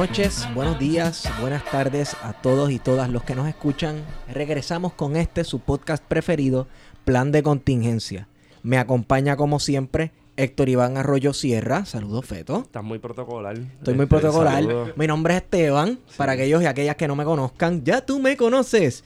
[0.00, 4.02] Noches, buenos días, buenas tardes a todos y todas los que nos escuchan.
[4.32, 6.68] Regresamos con este su podcast preferido,
[7.04, 8.26] Plan de Contingencia.
[8.62, 11.84] Me acompaña como siempre Héctor Iván Arroyo Sierra.
[11.84, 12.62] Saludos, Feto.
[12.62, 13.58] Estás muy protocolar.
[13.58, 14.64] Estoy muy protocolar.
[14.64, 14.96] saludos.
[14.96, 15.98] Mi nombre es Esteban.
[16.16, 19.04] Para aquellos y aquellas que no me conozcan, ya tú me conoces.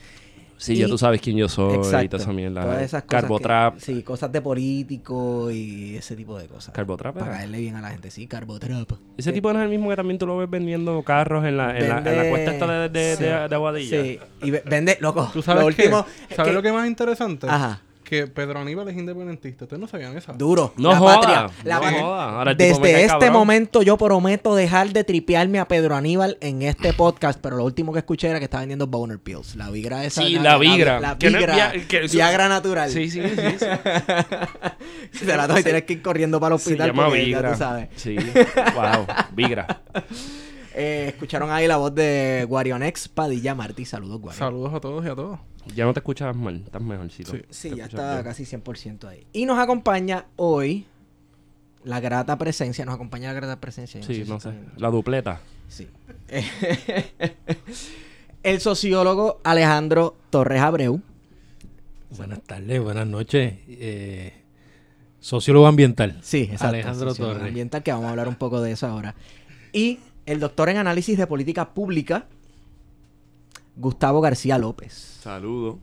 [0.56, 2.10] Sí, Y- ya tú sabes quién yo soy y Exacto.
[2.10, 2.62] toda esa mierda.
[2.62, 3.74] Todas esas cosas Carbotrap.
[3.74, 6.74] que- sí, cosas de político y ese tipo de cosas.
[6.74, 7.14] Carbotrap.
[7.14, 7.36] Para ¿era?
[7.38, 8.90] caerle bien a la gente, sí, Carbotrap.
[9.16, 11.76] Ese tipo no es el mismo que también tú lo ves vendiendo carros en la,
[11.78, 13.22] en la, en la Vende- cuesta esta de, de, Sí.
[13.24, 14.02] de- de Aguadilla.
[14.02, 15.30] Sí, y ve- vende, loco.
[15.32, 15.82] ¿Tú sabes lo qué?
[15.82, 17.46] último, ¿Sabes que- lo que es más interesante?
[17.48, 17.80] Ajá.
[18.04, 19.64] Que Pedro Aníbal es independentista.
[19.64, 20.32] ¿Ustedes no sabían eso?
[20.34, 20.74] Duro.
[20.76, 21.50] No la joda, patria.
[21.64, 22.00] La no patria.
[22.02, 22.30] joda.
[22.38, 23.32] Ahora Desde cae este cabrón.
[23.32, 27.92] momento yo prometo dejar de tripearme a Pedro Aníbal en este podcast, pero lo último
[27.92, 29.56] que escuché era que estaba vendiendo Boner Pills.
[29.56, 30.22] La Vigra esa.
[30.22, 31.00] Sí, la Vigra.
[31.00, 31.72] La, Que no es Vigra.
[31.88, 32.90] que eso- Viagra natural.
[32.90, 33.36] Sí, sí, sí.
[33.58, 33.66] sí.
[35.12, 37.20] Si te la tomas y tienes que ir corriendo para el Se hospital llama porque
[37.20, 37.52] ya Vigra.
[37.52, 37.88] tú sabes.
[37.96, 38.16] Sí.
[38.74, 39.06] Wow.
[39.32, 39.80] Vigra.
[40.74, 43.84] Eh, escucharon ahí la voz de Guarionex Padilla Martí.
[43.84, 44.38] Saludos, Guarion.
[44.38, 45.38] Saludos a todos y a todos.
[45.74, 46.62] Ya no te escuchas mal.
[46.66, 47.32] Estás mejorcito.
[47.32, 47.42] Sí.
[47.48, 48.24] Sí, ya está bien.
[48.24, 49.26] casi 100% ahí.
[49.32, 50.84] Y nos acompaña hoy
[51.84, 52.84] la grata presencia.
[52.84, 54.02] Nos acompaña la grata presencia.
[54.02, 54.52] Sí, si no sé.
[54.76, 55.40] La dupleta.
[55.68, 55.88] Sí.
[58.42, 61.00] El sociólogo Alejandro Torres Abreu.
[62.10, 63.54] Buenas tardes, buenas noches.
[63.68, 64.34] Eh,
[65.18, 66.18] sociólogo ambiental.
[66.22, 66.66] Sí, exacto.
[66.66, 67.48] Alejandro sociólogo Torres.
[67.48, 69.14] Ambiental, que vamos a hablar un poco de eso ahora.
[69.72, 72.26] Y el doctor en análisis de política pública,
[73.76, 74.92] Gustavo García López.
[75.22, 75.76] Saludos.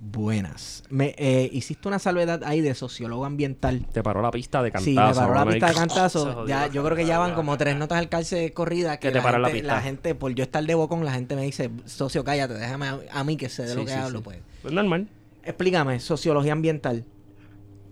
[0.00, 0.84] Buenas.
[0.90, 3.84] Me eh, hiciste una salvedad ahí de sociólogo ambiental.
[3.92, 4.84] Te paró la pista de cantazo.
[4.84, 6.46] Sí, me paró la pista de cantazo.
[6.46, 9.18] Ya, yo creo que ya van como tres notas al calce corrida que, Que te
[9.18, 9.74] la, para la gente, pista.
[9.74, 13.00] la gente, por yo estar de bocón, la gente me dice, socio, cállate, déjame a,
[13.12, 14.24] a mí que sé de lo que sí, hablo, sí.
[14.24, 14.38] pues.
[14.62, 15.08] Pues normal.
[15.42, 17.04] Explícame, sociología ambiental.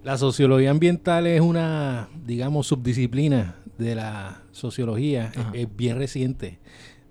[0.05, 5.33] La sociología ambiental es una, digamos, subdisciplina de la sociología.
[5.35, 6.59] Es, es bien reciente.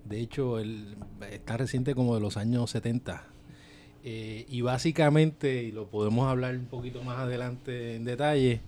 [0.04, 0.96] De hecho, el,
[1.30, 3.24] está reciente como de los años 70.
[4.04, 8.60] Eh, y básicamente, y lo podemos hablar un poquito más adelante en detalle,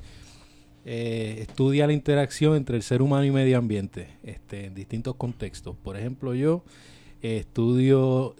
[0.85, 5.77] eh, estudia la interacción entre el ser humano y medio ambiente este, en distintos contextos.
[5.77, 6.65] Por ejemplo, yo
[7.23, 8.35] eh, estudio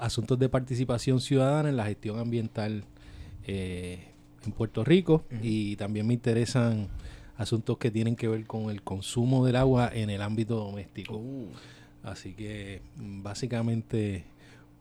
[0.00, 2.84] asuntos de participación ciudadana en la gestión ambiental
[3.46, 3.98] eh,
[4.44, 6.88] en Puerto Rico y también me interesan
[7.42, 11.16] asuntos que tienen que ver con el consumo del agua en el ámbito doméstico.
[11.16, 11.48] Uh.
[12.02, 14.24] Así que básicamente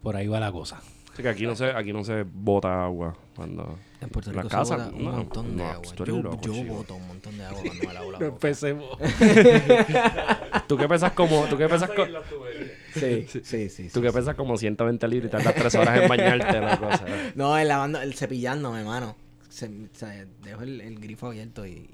[0.02, 0.82] por ahí va la cosa.
[1.16, 3.78] Sí, que aquí no se, aquí no se bota agua cuando.
[4.00, 5.94] En Puerto La Rico casa, se bota un no, montón de no, agua.
[5.96, 8.26] Yo, loco, yo boto un montón de agua cuando me lavo la boca.
[8.34, 8.98] empecemos.
[10.68, 12.06] ¿Tú qué pesas como, tú qué pesas co-
[12.94, 13.70] Sí, sí, sí.
[13.70, 17.06] sí, tú qué pesas como 120 litros y tardas 3 horas en bañarte la cosa?
[17.36, 19.16] No, el lavando, el cepillándome, mano.
[19.50, 21.90] Se, se- dejo el, el grifo abierto y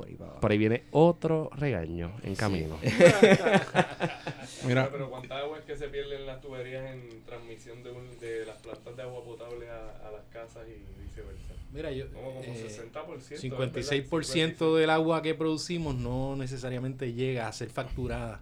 [0.00, 0.40] por ahí para abajo.
[0.40, 2.78] Por ahí viene otro regaño en camino.
[4.66, 8.18] Mira, Pero ¿cuánta agua es que se pierde en las tuberías en transmisión de, un-
[8.20, 11.54] de las plantas de agua potable a, a las casas y viceversa?
[11.72, 13.56] Mira, yo, Como, como eh, 60%.
[13.56, 13.76] ¿verdad?
[13.76, 18.40] 56% del agua que producimos no necesariamente llega a ser facturada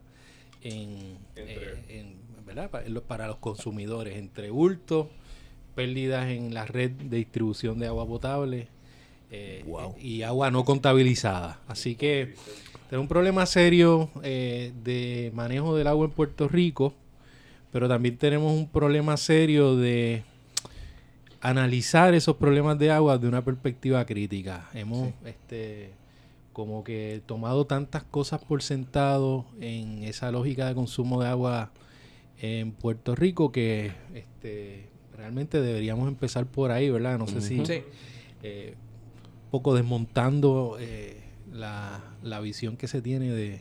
[0.63, 2.71] en, Entre- eh, en- ¿verdad?
[3.07, 5.09] Para los consumidores, entre hurtos,
[5.75, 8.69] pérdidas en la red de distribución de agua potable
[9.31, 9.97] eh, Wow.
[10.01, 11.61] y agua no contabilizada.
[11.69, 12.35] Así que
[12.89, 16.95] tenemos un problema serio eh, de manejo del agua en Puerto Rico,
[17.73, 20.23] pero también tenemos un problema serio de
[21.41, 24.69] analizar esos problemas de agua de una perspectiva crítica.
[24.75, 25.91] Hemos este
[26.53, 31.71] como que tomado tantas cosas por sentado en esa lógica de consumo de agua
[32.41, 37.19] en Puerto Rico que este realmente deberíamos empezar por ahí, ¿verdad?
[37.19, 37.65] No sé si.
[37.65, 37.83] Sí.
[38.43, 38.75] eh,
[39.51, 41.21] poco desmontando eh,
[41.53, 43.61] la, la visión que se tiene de,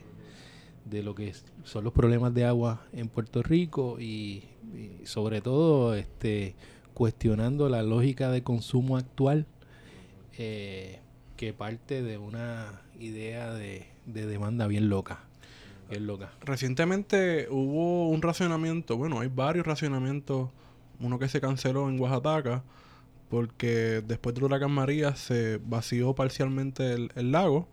[0.85, 4.43] de lo que son los problemas de agua en Puerto Rico y,
[4.73, 6.55] y sobre todo este
[6.93, 9.45] cuestionando la lógica de consumo actual
[10.37, 10.99] eh,
[11.35, 15.19] que parte de una idea de, de demanda bien loca.
[15.89, 16.31] Bien loca.
[16.41, 20.49] recientemente hubo un racionamiento, bueno, hay varios racionamientos,
[20.99, 22.63] uno que se canceló en Oaxaca,
[23.29, 27.67] porque después del huracán María se vació parcialmente el, el lago.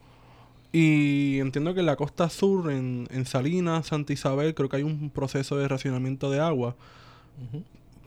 [0.72, 4.82] Y entiendo que en la costa sur, en, en Salinas, Santa Isabel, creo que hay
[4.82, 6.74] un proceso de racionamiento de agua,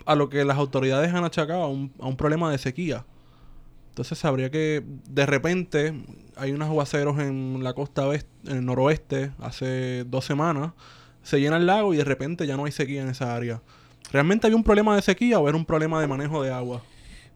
[0.05, 3.05] a lo que las autoridades han achacado a un, a un problema de sequía.
[3.89, 5.93] Entonces habría que, de repente,
[6.35, 10.73] hay unos aguaceros en la costa oeste, en el noroeste hace dos semanas,
[11.23, 13.61] se llena el lago y de repente ya no hay sequía en esa área.
[14.11, 16.83] ¿Realmente había un problema de sequía o era un problema de manejo de agua?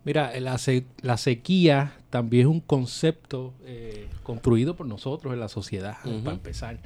[0.03, 5.48] Mira, la, se- la sequía también es un concepto eh, construido por nosotros en la
[5.48, 6.80] sociedad, para empezar.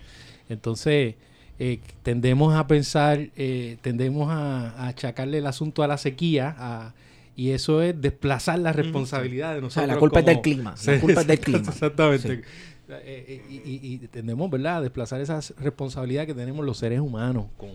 [0.49, 1.15] Entonces,
[1.57, 6.93] eh, tendemos a pensar, eh, tendemos a, a achacarle el asunto a la sequía, a-
[7.37, 9.87] y eso es desplazar la responsabilidad de O sea, nosotros.
[9.95, 10.75] la culpa es del clima.
[10.85, 11.59] La culpa es del clima.
[11.69, 12.35] Exactamente.
[12.37, 12.41] Sí.
[12.87, 16.99] Eh, eh, y, y- y tendemos, ¿verdad?, a desplazar esa responsabilidad que tenemos los seres
[16.99, 17.71] humanos con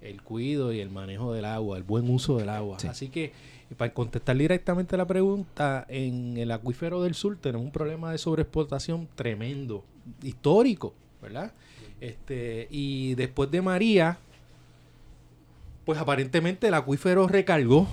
[0.00, 2.78] el cuidado y el manejo del agua, el buen uso del agua.
[2.78, 2.88] Sí.
[2.88, 3.32] Así que,
[3.76, 9.08] para contestar directamente la pregunta, en el acuífero del sur tenemos un problema de sobreexplotación
[9.14, 9.84] tremendo,
[10.22, 11.52] histórico, ¿verdad?
[12.00, 14.18] Este, y después de María,
[15.84, 17.86] pues aparentemente el acuífero recargó,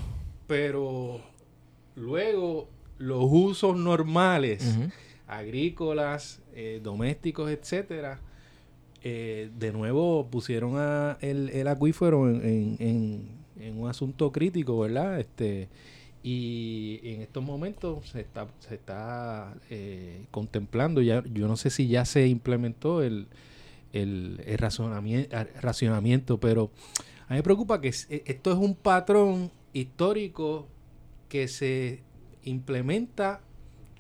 [0.48, 1.22] pero
[1.96, 4.78] luego los usos normales,
[5.28, 8.20] agrícolas, eh, domésticos, etcétera,
[9.10, 14.78] eh, de nuevo pusieron a el, el acuífero en, en- en- en un asunto crítico,
[14.80, 15.20] ¿verdad?
[15.20, 15.70] Este
[16.24, 21.88] y en estos momentos se está se está eh, contemplando ya yo no sé si
[21.88, 23.28] ya se implementó el
[23.94, 26.70] el, el razonamiento, racionamiento, pero
[27.28, 30.68] a mí me preocupa que e- esto es un patrón histórico
[31.30, 32.02] que se
[32.44, 33.40] implementa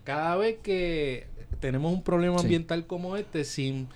[0.03, 1.27] cada vez que
[1.62, 2.45] tenemos un problema Sí.
[2.45, 3.88] ambiental como este sin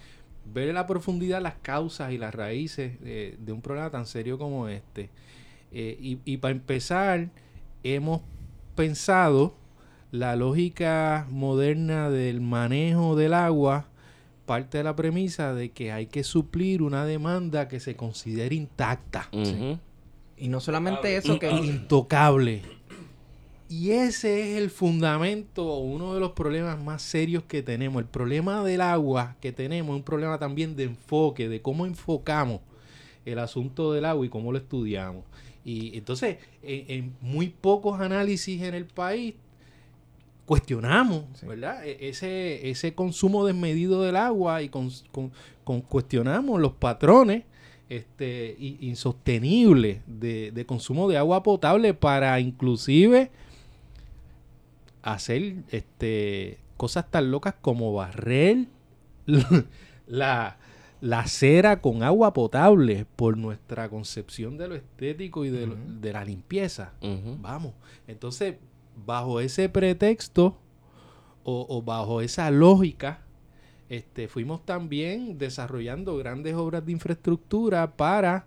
[0.46, 4.38] ver en la profundidad las causas y las raíces de, de un problema tan serio
[4.38, 5.10] como este.
[5.72, 7.30] Eh, y, y para empezar,
[7.84, 8.22] hemos
[8.76, 9.56] pensado
[10.12, 13.88] la lógica moderna del manejo del agua
[14.46, 19.30] parte de la premisa de que hay que suplir una demanda que se considere intacta.
[20.38, 22.62] Y no solamente eso, que intocable.
[23.72, 28.02] Y ese es el fundamento, uno de los problemas más serios que tenemos.
[28.02, 32.60] El problema del agua que tenemos es un problema también de enfoque, de cómo enfocamos
[33.24, 35.24] el asunto del agua y cómo lo estudiamos.
[35.64, 39.36] Y entonces, en, en muy pocos análisis en el país
[40.46, 41.46] cuestionamos, Sí.
[41.46, 41.86] ¿verdad?
[41.86, 45.32] E- Ese, ese consumo desmedido del agua y con, con-
[45.64, 47.44] con- cuestionamos los patrones
[47.90, 53.32] este, insostenibles de, de consumo de agua potable para inclusive
[55.04, 58.66] hacer este, cosas tan locas como barrer
[60.08, 60.58] la,
[61.02, 66.14] la cera con agua potable por nuestra concepción de lo estético y de, lo- de
[66.14, 66.94] la limpieza.
[67.42, 67.74] Vamos.
[68.08, 68.56] Entonces,
[69.06, 70.58] bajo ese pretexto
[71.44, 73.22] o, o bajo esa lógica,
[73.90, 78.46] este, fuimos también desarrollando grandes obras de infraestructura para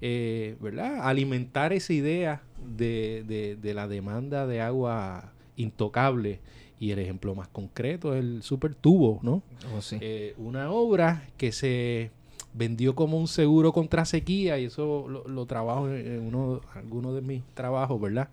[0.00, 1.00] eh, ¿verdad?
[1.08, 2.42] alimentar esa idea
[2.76, 6.40] de, de- de la demanda de agua intocable.
[6.78, 9.42] Y el ejemplo más concreto es el super tubo, ¿no?
[9.74, 9.96] Oh, sí.
[10.00, 12.10] eh, una obra que se
[12.52, 17.22] vendió como un seguro contra sequía y eso lo, lo trabajo en uno, algunos de
[17.22, 18.28] mis trabajos, ¿verdad?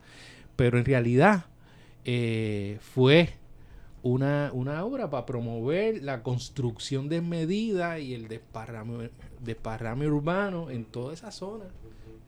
[0.57, 1.45] Pero en realidad
[2.05, 3.29] eh, fue
[4.01, 9.09] una, una obra para promover la construcción desmedida y el desparrame,
[9.41, 11.65] desparrame urbano en toda esa zona,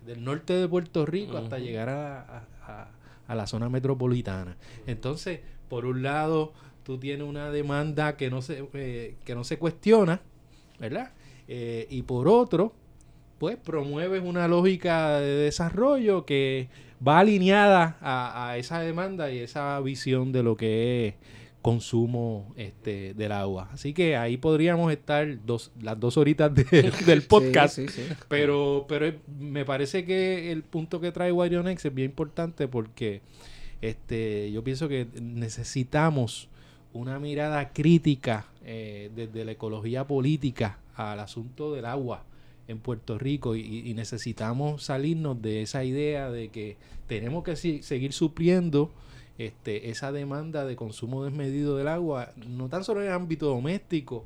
[0.05, 2.87] del norte de Puerto Rico hasta llegar a, a- a-
[3.27, 4.57] a la zona metropolitana.
[4.87, 5.39] Entonces,
[5.69, 6.53] por un lado,
[6.83, 10.21] tú tienes una demanda que no se, eh, que no se cuestiona,
[10.79, 11.11] ¿verdad?
[11.47, 12.73] Eh, y por otro,
[13.39, 16.69] pues promueves una lógica de desarrollo que
[17.05, 21.15] va alineada a, a esa demanda y esa visión de lo que es
[21.65, 23.69] consumo este, del agua.
[23.73, 27.75] Así que ahí podríamos estar dos, las dos horitas de- del podcast.
[27.77, 28.13] Sí, sí, sí.
[28.29, 33.21] Pero, pero me parece que el punto que trae Warionex es bien importante porque
[33.81, 36.49] este, yo pienso que necesitamos
[36.93, 42.25] una mirada crítica eh, desde la ecología política al asunto del agua
[42.67, 47.81] en Puerto Rico y, y necesitamos salirnos de esa idea de que tenemos que si-
[47.81, 48.91] seguir supliendo
[49.37, 54.25] este, esa demanda de consumo desmedido del agua, no tan solo en el ámbito doméstico,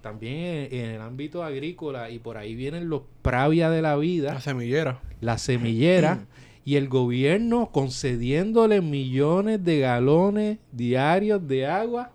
[0.00, 4.34] también en, en el ámbito agrícola y por ahí vienen los pravia de la vida,
[4.34, 5.00] La semillera.
[5.20, 6.26] la semillera
[6.66, 12.10] y el gobierno concediéndole millones de galones diarios de agua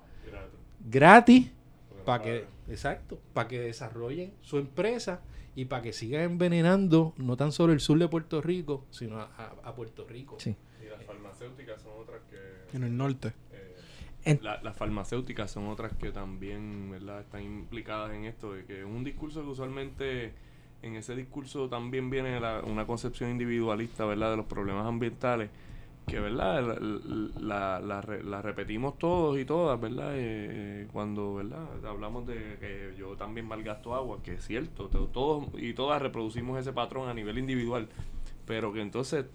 [0.89, 1.51] gratis
[2.05, 5.19] para que exacto para que desarrollen su empresa
[5.55, 9.29] y para que sigan envenenando no tan solo el sur de Puerto Rico sino a,
[9.37, 10.55] a- a Puerto Rico Sí.
[11.39, 12.75] Farmacéuticas son otras que...
[12.77, 13.29] En el norte.
[13.53, 13.75] eh,
[14.25, 17.21] En- la- las farmacéuticas son otras que también ¿verdad?
[17.21, 20.33] están implicadas en esto, de que es un discurso que usualmente
[20.81, 24.31] en ese discurso también viene la- una concepción individualista ¿verdad?
[24.31, 25.49] de los problemas ambientales,
[26.07, 26.77] que ¿verdad?
[26.81, 30.11] la, la- la re- la repetimos todos y todas, ¿verdad?
[30.15, 31.67] Eh, cuando ¿verdad?
[31.85, 36.59] hablamos de que yo también malgasto agua, que es cierto, to- todos y todas reproducimos
[36.59, 37.87] ese patrón a nivel individual,
[38.45, 39.25] pero que entonces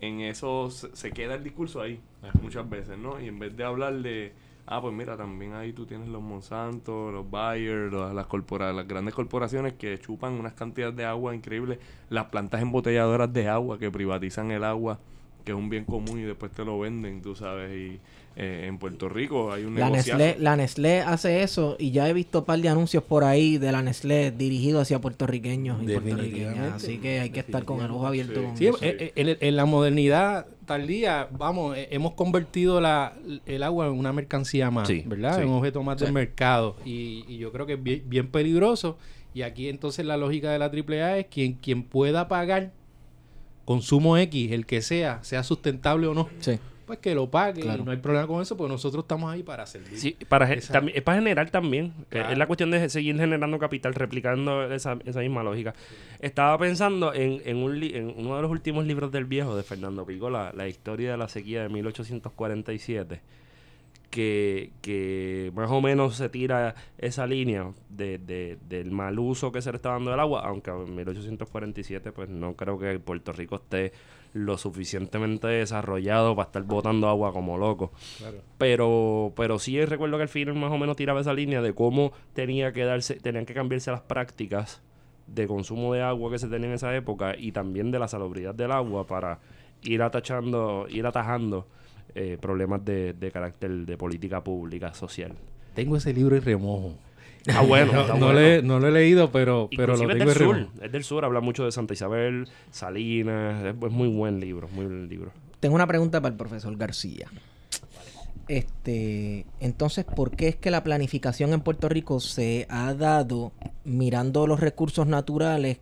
[0.00, 2.00] en eso se, se queda el discurso ahí
[2.42, 3.20] muchas veces, ¿no?
[3.20, 4.32] Y en vez de hablar de
[4.68, 8.88] Ah, pues mira, también ahí tú tienes los Monsanto, los Bayer, los- las, corpora- las
[8.88, 11.78] grandes corporaciones que chupan unas cantidades de agua increíbles.
[12.10, 14.98] Las plantas embotelladoras de agua que privatizan el agua,
[15.46, 17.70] que es un bien común y después te lo venden, tú sabes.
[17.74, 18.00] Y
[18.34, 19.88] eh, en Puerto Rico hay un La.
[19.88, 23.56] Nestlé, la Nestlé hace eso y ya he visto un par de anuncios por ahí
[23.56, 26.74] de la Nestlé dirigido hacia puertorriqueños y puertorriqueñas.
[26.74, 28.42] Así que hay que estar con el ojo abierto.
[28.42, 28.78] con Sí, eso.
[28.82, 33.14] eh, eh, en, en la modernidad tardía, vamos, eh, hemos convertido la,
[33.46, 35.36] el agua en una mercancía más, Sí, ¿verdad?
[35.36, 35.42] sí.
[35.42, 36.74] En un objeto más del mercado.
[36.84, 38.98] Y, y yo creo que es bien, bien peligroso.
[39.32, 42.72] Y aquí entonces la lógica de la AAA es quien, quien pueda pagar
[43.66, 46.58] consumo X, el que sea, sea sustentable o no, Sí.
[46.86, 47.62] pues que lo pague.
[47.62, 47.82] Claro.
[47.82, 49.98] Y no hay problema con eso, porque nosotros estamos ahí para servir.
[49.98, 51.92] Sí, para, Esa- es para generar también.
[52.08, 52.30] Claro.
[52.30, 55.74] Es la cuestión de seguir generando capital, replicando esa, esa misma lógica.
[56.20, 59.64] Estaba pensando en, en, un li- en uno de los últimos libros del viejo de
[59.64, 63.20] Fernando Pico, la, la historia de la sequía de 1847,
[64.16, 69.60] que, que más o menos se tira esa línea de, de- del mal uso que
[69.60, 73.56] se le está dando del agua, aunque en 1847 pues no creo que Puerto Rico
[73.56, 73.92] esté
[74.32, 77.92] lo suficientemente desarrollado para estar botando agua como loco.
[78.16, 78.38] Claro.
[78.56, 82.12] Pero, pero sí recuerdo que al final más o menos tiraba esa línea de cómo
[82.32, 84.80] tenía que darse, tenían que cambiarse las prácticas
[85.26, 88.54] de consumo de agua que se tenía en esa época y también de la salubridad
[88.54, 89.40] del agua para
[89.82, 91.66] ir atachando, ir atajando
[92.18, 95.32] eh, problemas de, de carácter de política pública, social.
[95.74, 96.94] Tengo ese libro en remojo.
[97.54, 98.40] Ah, bueno, No, está no bueno.
[98.40, 100.58] le- no lo he leído, pero, pero lo tengo es en del remojo.
[100.74, 104.66] sur, es del sur, habla mucho de Santa Isabel, Salinas, es, es muy buen libro,
[104.72, 105.30] muy buen libro.
[105.60, 107.28] Tengo una pregunta para el profesor García.
[108.48, 113.52] Este, entonces, ¿por qué es que la planificación en Puerto Rico se ha dado
[113.84, 115.78] mirando los recursos naturales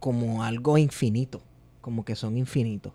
[0.00, 1.42] como algo infinito?
[1.82, 2.92] Como que son infinitos.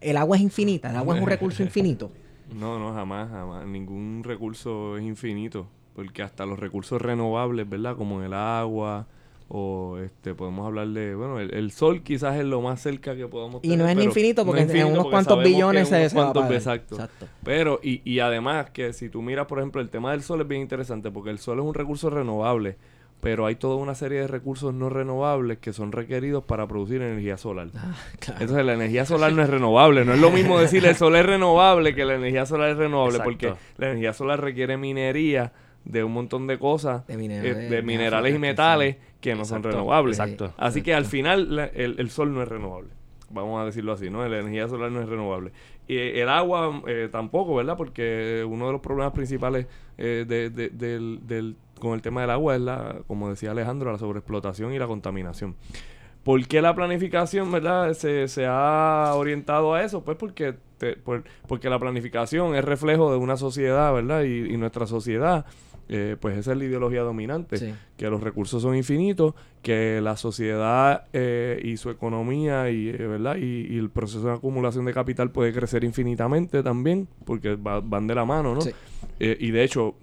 [0.00, 2.10] El agua es infinita, el agua es un recurso infinito.
[2.54, 3.66] No, no, jamás, jamás.
[3.66, 5.66] Ningún recurso es infinito.
[5.94, 7.96] Porque hasta los recursos renovables, ¿verdad?
[7.96, 9.06] Como el agua
[9.48, 13.26] o este podemos hablar de, bueno, el, el sol quizás es lo más cerca que
[13.28, 13.78] podamos Y tener.
[13.94, 16.22] no es infinito porque en infinito unos porque cuantos billones en se, unos se va
[16.22, 16.58] a cuantos- apagar.
[16.58, 16.94] Exacto.
[16.96, 17.26] Exacto.
[17.44, 20.48] Pero, y, y además que si tú miras, por ejemplo, el tema del sol es
[20.48, 22.76] bien interesante porque el sol es un recurso renovable,
[23.20, 27.36] pero hay toda una serie de recursos no renovables que son requeridos para producir energía
[27.36, 27.68] solar.
[27.76, 28.40] Ah, claro.
[28.40, 30.04] Entonces la energía solar no es renovable.
[30.04, 33.16] No es lo mismo decir el sol es renovable que la energía solar es renovable.
[33.18, 33.30] Exacto.
[33.30, 35.52] Porque la energía solar requiere minería
[35.84, 39.62] de un montón de cosas, De eh, minerales, de minerales y metales que no son
[39.62, 40.18] renovables.
[40.18, 40.52] exacto.
[40.56, 42.90] Así que al final la- el, el sol no es renovable.
[43.30, 44.26] Vamos a decirlo así, ¿no?
[44.28, 45.50] La energía solar no es renovable.
[45.88, 47.76] Y eh, el agua eh, tampoco, ¿verdad?
[47.76, 49.66] Porque uno de los problemas principales
[49.98, 53.92] eh, de- de- del, del- con el tema del agua es la, como decía Alejandro,
[53.92, 55.56] la sobreexplotación y la contaminación.
[56.24, 60.02] ¿Por qué la planificación, verdad, se, se ha orientado a eso?
[60.02, 64.22] Pues porque, te- por- porque la planificación es reflejo de una sociedad, ¿verdad?
[64.24, 65.46] Y, y nuestra sociedad,
[65.88, 67.74] eh, pues esa es la ideología dominante, Sí.
[67.96, 73.36] que los recursos son infinitos, que la sociedad eh, y su economía y, eh, ¿verdad?
[73.36, 78.06] Y, y el proceso de acumulación de capital puede crecer infinitamente también, porque va- van
[78.06, 78.60] de la mano, ¿no?
[78.60, 78.70] Sí.
[79.20, 79.94] Eh, y de hecho,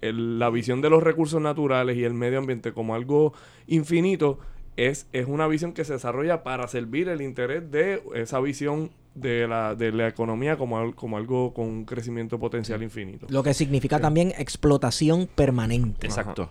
[0.00, 3.32] el- la visión de los recursos naturales y el medio ambiente como algo
[3.66, 4.38] infinito
[4.76, 9.46] es, es una visión que se desarrolla para servir el interés de esa visión de
[9.46, 13.26] la, de la economía como, al- como algo con un crecimiento potencial infinito.
[13.28, 16.06] Lo que significa también explotación permanente.
[16.06, 16.50] Exacto.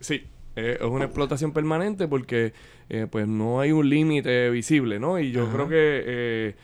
[0.00, 2.52] Sí, eh, es una explotación permanente porque
[2.90, 5.18] eh, pues no hay un límite visible, ¿no?
[5.18, 5.52] Y yo Ajá.
[5.54, 6.54] creo que eh,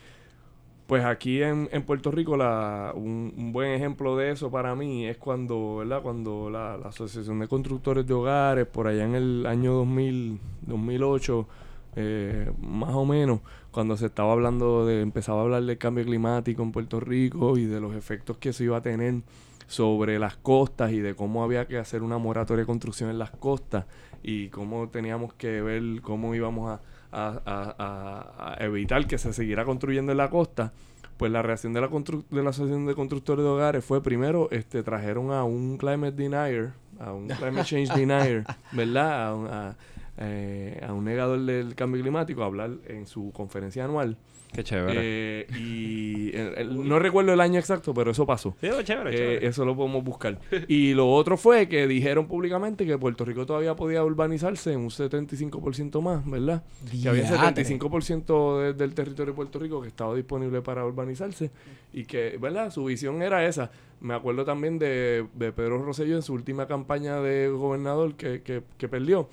[0.91, 5.07] pues aquí en, en Puerto Rico la, un, un buen ejemplo de eso para mí
[5.07, 6.01] es cuando, ¿verdad?
[6.01, 11.47] Cuando la, la Asociación de Constructores de Hogares, por allá en el año 2000, 2008,
[11.95, 13.39] eh, más o menos,
[13.71, 17.63] cuando se estaba hablando de, empezaba a hablar del cambio climático en Puerto Rico y
[17.63, 19.21] de los efectos que eso iba a tener
[19.67, 23.31] sobre las costas y de cómo había que hacer una moratoria de construcción en las
[23.31, 23.85] costas
[24.23, 26.81] y cómo teníamos que ver cómo íbamos a,
[27.11, 30.71] a- a- a- a evitar que se siguiera construyendo en la costa,
[31.17, 34.47] pues la reacción de la, constru- de la Asociación de Constructores de Hogares fue primero,
[34.51, 39.33] este trajeron a un climate denier, a un climate change denier, ¿verdad?
[39.69, 39.75] A,
[40.23, 44.17] eh, a un negador del cambio climático a hablar en su conferencia anual.
[44.53, 44.93] Qué chévere.
[45.01, 48.53] Eh, y el- no recuerdo el año exacto, pero eso pasó.
[48.59, 49.47] Sí, chévere, Eh, chévere.
[49.47, 50.39] eso lo podemos buscar.
[50.67, 54.89] Y lo otro fue que dijeron públicamente que Puerto Rico todavía podía urbanizarse en un
[54.89, 56.63] 75% más, ¿verdad?
[56.91, 57.63] Que había Diatre.
[57.63, 61.49] 75% de- del territorio de Puerto Rico que estaba disponible para urbanizarse
[61.93, 62.71] y que, ¿verdad?
[62.71, 63.71] Su visión era esa.
[64.01, 68.63] Me acuerdo también de, de Pedro Rosselló en su última campaña de gobernador que, que,
[68.77, 69.29] que perdió,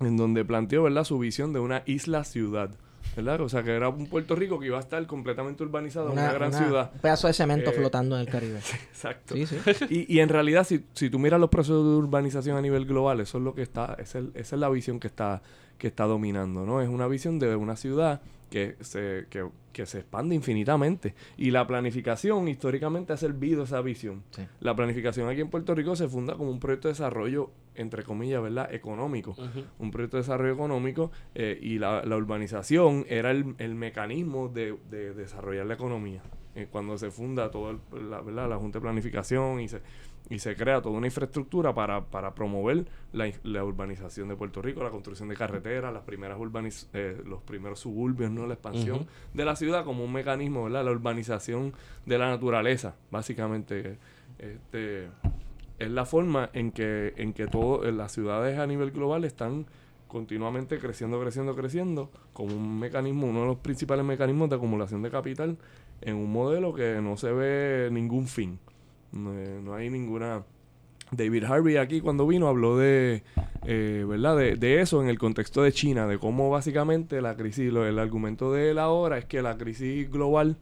[0.00, 1.04] en donde planteó, ¿verdad?
[1.04, 2.70] Su visión de una isla-ciudad.
[3.16, 3.40] ¿verdad?
[3.42, 6.48] O sea, que era un Puerto Rico que iba a estar completamente urbanizado, una, gran
[6.48, 6.90] una- ciudad.
[6.94, 8.58] Un pedazo de cemento Eh, flotando en el Caribe.
[8.90, 9.34] Exacto.
[9.36, 9.56] Sí, sí.
[9.88, 13.20] Y, y en realidad, si, si tú miras los procesos de urbanización a nivel global,
[13.20, 15.42] eso es lo que está, es el- esa es la visión que está,
[15.78, 16.80] que está dominando, ¿no?
[16.80, 18.20] Es una visión de una ciudad
[18.54, 21.16] que se, que, que se expande infinitamente.
[21.36, 24.22] Y la planificación históricamente ha servido esa visión.
[24.30, 24.42] Sí.
[24.60, 28.40] La planificación aquí en Puerto Rico se funda como un proyecto de desarrollo, entre comillas,
[28.40, 28.72] ¿verdad?
[28.72, 29.34] Económico.
[29.80, 34.78] Un proyecto de desarrollo económico eh, y la, la urbanización era el, el mecanismo de,
[34.88, 36.22] de desarrollar la economía.
[36.54, 37.76] Eh, cuando se funda toda
[38.08, 38.48] la, ¿verdad?
[38.48, 39.80] la Junta de Planificación y se,
[40.30, 44.90] y se crea toda una infraestructura para, para promover la, urbanización de Puerto Rico, la
[44.90, 48.46] construcción de carreteras, las primeras urbaniz eh, los primeros suburbios, ¿no?
[48.46, 50.84] la expansión de la ciudad como un mecanismo, ¿verdad?
[50.84, 51.74] la urbanización
[52.06, 53.98] de la naturaleza, básicamente.
[54.38, 55.08] Este,
[55.78, 59.66] es la forma en que, en que todo, en las ciudades a nivel global están
[60.08, 65.10] continuamente creciendo, creciendo, creciendo, como un mecanismo, uno de los principales mecanismos de acumulación de
[65.10, 65.58] capital
[66.00, 68.58] en un modelo que no se ve ningún fin.
[69.14, 70.42] No, eh, no hay ninguna...
[71.10, 73.22] David Harvey aquí cuando vino habló de,
[73.66, 74.36] eh, ¿verdad?
[74.36, 77.98] De, de eso en el contexto de China, de cómo básicamente la crisis, lo- el
[77.98, 80.56] argumento de él ahora es que la crisis global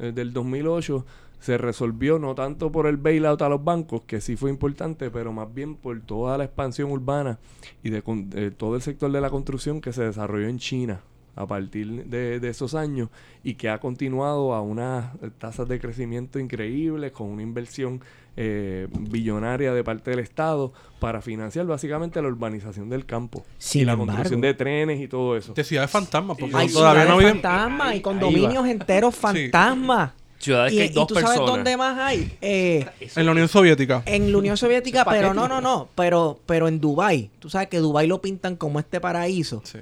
[0.00, 1.04] eh, del 2008
[1.38, 5.32] se resolvió no tanto por el bailout a los bancos, que sí fue importante, pero
[5.32, 7.38] más bien por toda la expansión urbana
[7.84, 11.00] y de, con- todo el sector de la construcción que se desarrolló en China
[11.34, 13.08] a partir de, de esos años
[13.42, 15.06] y que ha continuado a unas
[15.38, 18.00] tasas de crecimiento increíbles con una inversión
[18.36, 23.84] eh, billonaria de parte del Estado para financiar básicamente la urbanización del campo Sin y
[23.84, 25.52] la embargo, construcción de trenes y todo eso.
[25.54, 27.42] De ciudades fantasmas, porque Hay no- todavía no ciudades viven.
[27.42, 30.12] fantasmas y Ahí- condominios enteros fantasmas.
[30.38, 31.36] Ciudades Y, que hay y dos tú personas.
[31.36, 32.36] sabes dónde más hay.
[32.40, 34.02] Eh, En la Unión Soviética.
[34.06, 35.88] en la Unión Soviética, pero no, no, no.
[35.94, 39.62] Pero, pero en Dubai, tú sabes que Dubai lo pintan como este paraíso.
[39.64, 39.78] Sí.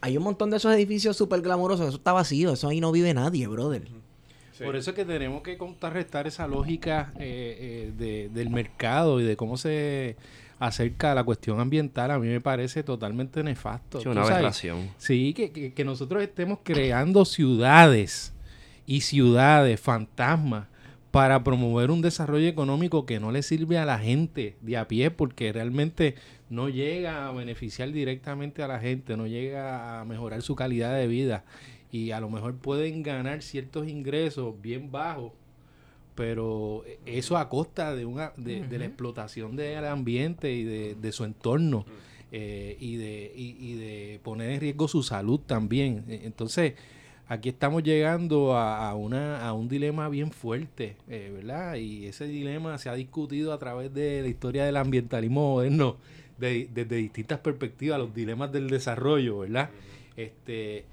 [0.00, 1.88] Hay un montón de esos edificios súper glamurosos.
[1.88, 2.52] Eso está vacío.
[2.52, 3.82] Eso ahí no vive nadie, brother.
[4.52, 4.64] Sí.
[4.64, 9.24] Por eso es que tenemos que contrarrestar esa lógica eh, eh, de- del mercado y
[9.24, 10.16] de cómo se
[10.58, 12.10] acerca a la cuestión ambiental.
[12.10, 14.00] A mí me parece totalmente nefasto.
[14.00, 14.90] Sí, una aberración.
[14.98, 18.32] Sí, que, que- que nosotros estemos creando ciudades
[18.86, 20.66] y ciudades fantasmas
[21.10, 25.10] para promover un desarrollo económico que no le sirve a la gente de a pie
[25.10, 26.14] porque realmente
[26.50, 31.06] no llega a beneficiar directamente a la gente, no llega a mejorar su calidad de
[31.06, 31.44] vida
[31.90, 35.32] y a lo mejor pueden ganar ciertos ingresos bien bajos,
[36.14, 41.12] pero eso a costa de, una, de, de la explotación del ambiente y de, de
[41.12, 41.86] su entorno
[42.32, 46.04] eh, y, de, y, y de poner en riesgo su salud también.
[46.08, 46.74] Eh, Entonces,
[47.26, 51.76] aquí estamos llegando a, a una, a un dilema bien fuerte, eh, ¿verdad?
[51.76, 55.96] Y ese dilema se ha discutido a través de la historia del ambientalismo moderno,
[56.40, 59.70] de- desde distintas perspectivas, los dilemas del desarrollo, ¿verdad?
[60.16, 60.84] Este,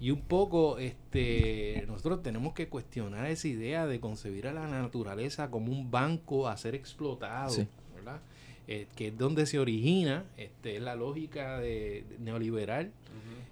[0.00, 5.50] y un poco, este, nosotros tenemos que cuestionar esa idea de concebir a la naturaleza
[5.50, 7.66] como un banco a ser explotado, Sí.
[7.94, 8.20] ¿verdad?
[8.68, 12.90] Eh, que es donde se origina, este, es la lógica de, de neoliberal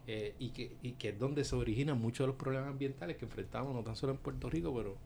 [0.06, 3.24] eh, y, que, y que es donde se originan muchos de los problemas ambientales que
[3.24, 4.96] enfrentamos no tan solo en Puerto Rico, pero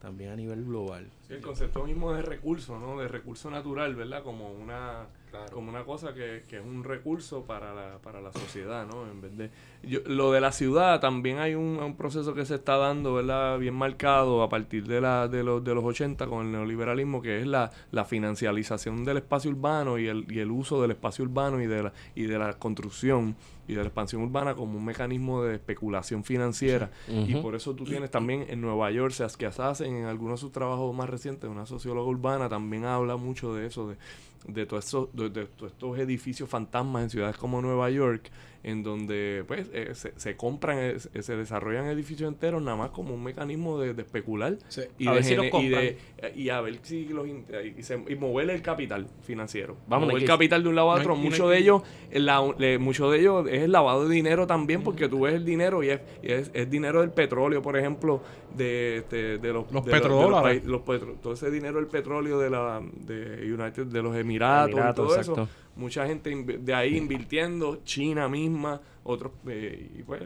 [0.00, 1.08] también a nivel global.
[1.26, 3.00] Sí, el concepto mismo de recurso, ¿no?
[3.00, 4.22] De recurso natural, ¿verdad?
[4.22, 5.06] Como una,
[5.52, 9.10] como una cosa que, que es un recurso para la, para la sociedad, ¿no?
[9.10, 9.50] En vez de...
[9.82, 13.58] Yo, lo de la ciudad, también hay un, un proceso que se está dando, ¿verdad?
[13.58, 17.40] Bien marcado a partir de, la, de, los, de los 80 con el neoliberalismo, que
[17.40, 21.60] es la, la financialización del espacio urbano y el, y el uso del espacio urbano
[21.60, 25.42] y de, la, y de la construcción y de la expansión urbana como un mecanismo
[25.42, 26.90] de especulación financiera.
[27.08, 30.52] Y por eso tú tienes también en Nueva York, Saskia Sassen, en algunos de sus
[30.52, 33.96] trabajos más recientes, una socióloga urbana, también habla mucho de eso, de,
[34.46, 38.30] de todos estos, de, de todos estos edificios fantasmas en ciudades como Nueva York,
[38.64, 43.14] en donde pues eh, se, se compran, eh, se desarrollan edificios enteros nada más como
[43.14, 44.56] un mecanismo de, de especular
[44.98, 46.32] y, A de ver si los y, de- compran.
[46.38, 47.44] y a ver si los in-
[47.78, 49.76] y, se- y mover el capital financiero.
[49.86, 51.14] Vamos, mover el capital de un lado a no hay- otro.
[51.14, 54.08] y no hay Mucho de ellos, el la- le- mucho de ellos es el lavado
[54.08, 57.10] de dinero también, porque tú ves el dinero y es, y es, es dinero del
[57.10, 58.22] petróleo, por ejemplo,
[58.56, 60.64] de, de, de los, Los petrodólares.
[60.64, 64.94] los petro- todo ese dinero del petróleo de la de United, de los Emiratos, y
[64.94, 65.42] todo exacto.
[65.42, 65.48] eso.
[65.76, 70.22] Mucha gente de ahí invirtiendo, China misma, otros eh, y pues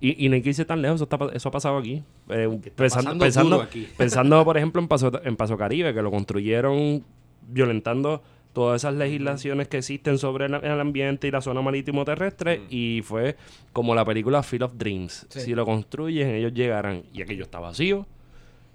[0.00, 2.02] Y, y no hay que irse tan lejos, eso, está pa- eso ha pasado aquí.
[2.28, 3.86] Eh, pensando, pensando, aquí.
[3.96, 7.04] pensando, por ejemplo, en Paso, en Paso Caribe, que lo construyeron
[7.48, 12.62] violentando todas esas legislaciones que existen sobre el, el ambiente y la zona marítimo terrestre
[12.70, 13.36] y fue
[13.72, 15.26] como la película Field of Dreams.
[15.28, 15.40] Sí.
[15.40, 17.02] Si lo construyen, ellos llegarán.
[17.12, 18.06] Y aquello está vacío.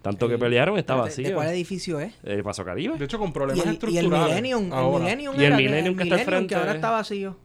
[0.02, 1.34] Tanto que El- pelearon, está ¿De- ¿De vacío.
[1.36, 2.14] cuál edificio es?
[2.24, 2.98] El Paso Caribe.
[2.98, 4.30] De hecho, con Y problemas el, y el estructurales.
[4.30, 5.04] Millennium, el ahora.
[5.04, 6.56] Millennium Y el Millennium que está al Millennium, frente.
[6.56, 7.38] ahora está vacío.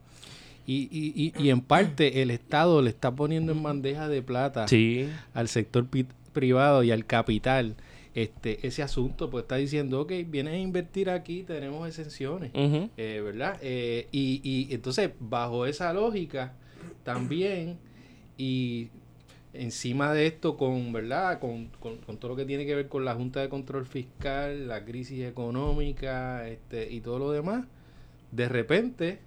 [0.67, 4.67] Y, y, y, y en parte el Estado le está poniendo en bandeja de plata
[4.67, 5.07] Sí.
[5.33, 7.75] al sector pi- privado y al capital
[8.15, 12.51] este ese asunto, pues está diciendo, ok, vienes a invertir aquí, tenemos exenciones.
[12.55, 13.57] Eh, ¿Verdad?
[13.61, 16.53] Eh, y, y entonces, bajo esa lógica,
[17.03, 17.77] también,
[18.37, 18.87] y
[19.61, 21.39] encima de esto, con, ¿verdad?
[21.39, 24.67] Con, con- con todo lo que tiene que ver con la Junta de Control Fiscal,
[24.67, 27.65] la crisis económica este, y todo lo demás,
[28.31, 29.19] de repente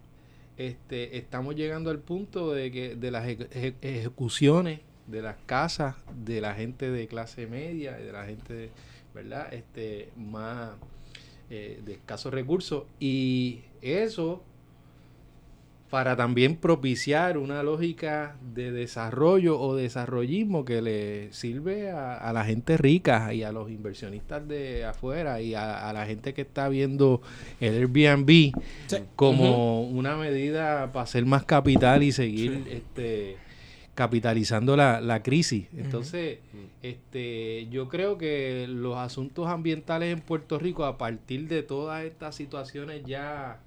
[0.56, 5.96] este, estamos llegando al punto de que de las eje- eje- ejecuciones de las casas
[6.24, 8.70] de la gente de clase media y de la gente
[9.14, 10.70] verdad este más
[11.48, 14.42] eh, de escasos recursos y eso
[15.90, 22.44] para también propiciar una lógica de desarrollo o desarrollismo que le sirve a, a la
[22.44, 26.68] gente rica y a los inversionistas de afuera y a, a la gente que está
[26.68, 27.22] viendo
[27.60, 28.52] el Airbnb
[29.16, 33.36] como una medida para hacer más capital y seguir este
[33.94, 35.66] capitalizando la, la crisis.
[35.76, 36.38] Entonces,
[36.82, 42.36] este, yo creo que los asuntos ambientales en Puerto Rico, a partir de todas estas
[42.36, 43.58] situaciones ya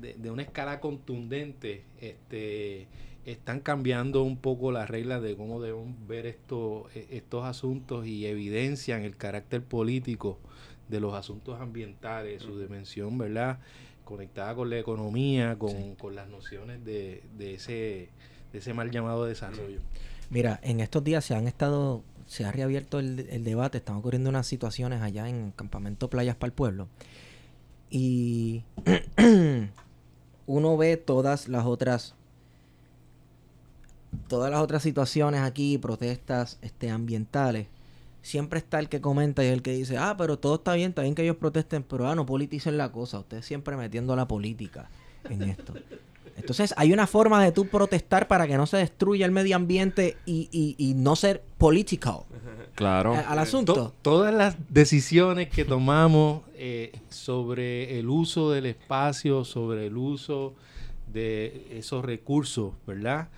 [0.00, 2.86] de, de una escala contundente, este,
[3.24, 8.26] están cambiando un poco las reglas de cómo debemos ver esto, e- estos asuntos y
[8.26, 10.38] evidencian el carácter político
[10.88, 13.60] de los asuntos ambientales, su dimensión, ¿verdad?
[14.04, 18.08] Conectada con la economía, con, con las nociones de, de ese
[18.52, 19.80] de ese mal llamado desarrollo.
[20.28, 24.28] Mira, en estos días se han estado, se ha reabierto el, el debate, están ocurriendo
[24.28, 26.88] unas situaciones allá en Campamento Playas para el Pueblo.
[27.94, 28.64] Y
[30.46, 32.14] uno ve todas las otras,
[34.28, 37.66] todas las otras situaciones aquí, protestas este, ambientales.
[38.22, 41.02] Siempre está el que comenta y el que dice, ah, pero todo está bien, está
[41.02, 43.18] bien que ellos protesten, pero ah, no politicen la cosa.
[43.18, 44.88] Ustedes siempre metiendo la política
[45.28, 45.74] en esto.
[46.36, 50.16] Entonces, hay una forma de tú protestar para que no se destruya el medio ambiente
[50.26, 52.20] y, y- y no ser political
[52.74, 53.14] Claro.
[53.14, 53.94] a- al To- asunto.
[54.02, 60.54] todas las decisiones que tomamos eh, sobre el uso del espacio, sobre el uso
[61.12, 63.28] de esos recursos, ¿verdad?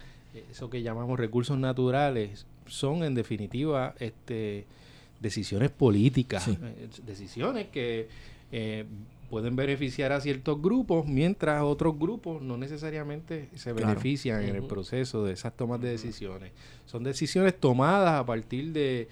[0.50, 4.64] Eso que llamamos recursos naturales, son en definitiva este,
[5.20, 6.56] decisiones políticas, Sí.
[6.62, 8.08] eh, decisiones que
[8.52, 8.84] eh,
[9.34, 13.88] pueden beneficiar a ciertos grupos, mientras otros grupos no necesariamente se Claro.
[13.88, 16.52] benefician en el proceso de esas tomas de decisiones.
[16.86, 19.08] Son decisiones tomadas a partir de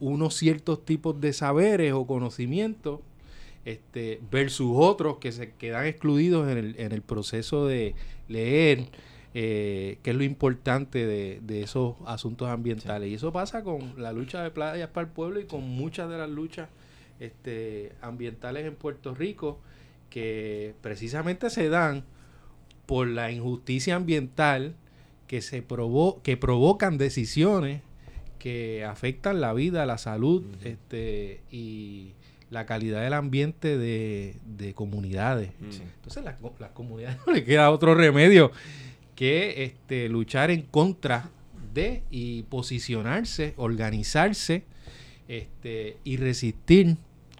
[0.00, 3.00] unos ciertos tipos de saberes o conocimientos
[3.66, 7.94] este, versus otros que se quedan excluidos en el, en el proceso de
[8.28, 8.86] leer
[9.34, 13.10] eh, qué es lo importante de, de esos asuntos ambientales.
[13.10, 16.16] Y eso pasa con la lucha de playas para el pueblo y con muchas de
[16.16, 16.70] las luchas
[17.20, 19.60] este, ambientales en Puerto Rico
[20.10, 22.04] que precisamente se dan
[22.86, 24.74] por la injusticia ambiental
[25.26, 27.82] que se provo que provocan decisiones
[28.38, 32.12] que afectan la vida, la salud este, y
[32.50, 35.50] la calidad del ambiente de, de comunidades.
[35.58, 35.82] Mm.
[35.96, 38.52] Entonces las, las comunidades no le queda otro remedio
[39.16, 41.30] que este, luchar en contra
[41.74, 44.62] de y posicionarse, organizarse
[45.28, 46.96] este, y resistir,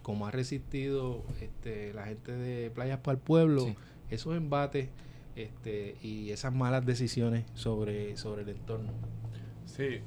[0.07, 3.75] como ha resistido este, la gente de Playas para el Pueblo, Sí.
[4.09, 4.87] esos embates
[5.35, 8.89] este, y esas malas decisiones sobre, sobre el entorno.
[9.65, 9.99] Sí,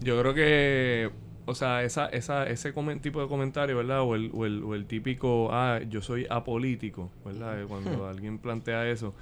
[0.00, 1.10] yo creo que,
[1.46, 4.02] o sea, esa, esa, ese comen- tipo de comentario, ¿verdad?
[4.02, 7.64] O el, o, el, o el típico, ah, yo soy apolítico, ¿verdad?
[7.68, 9.14] Cuando alguien plantea eso,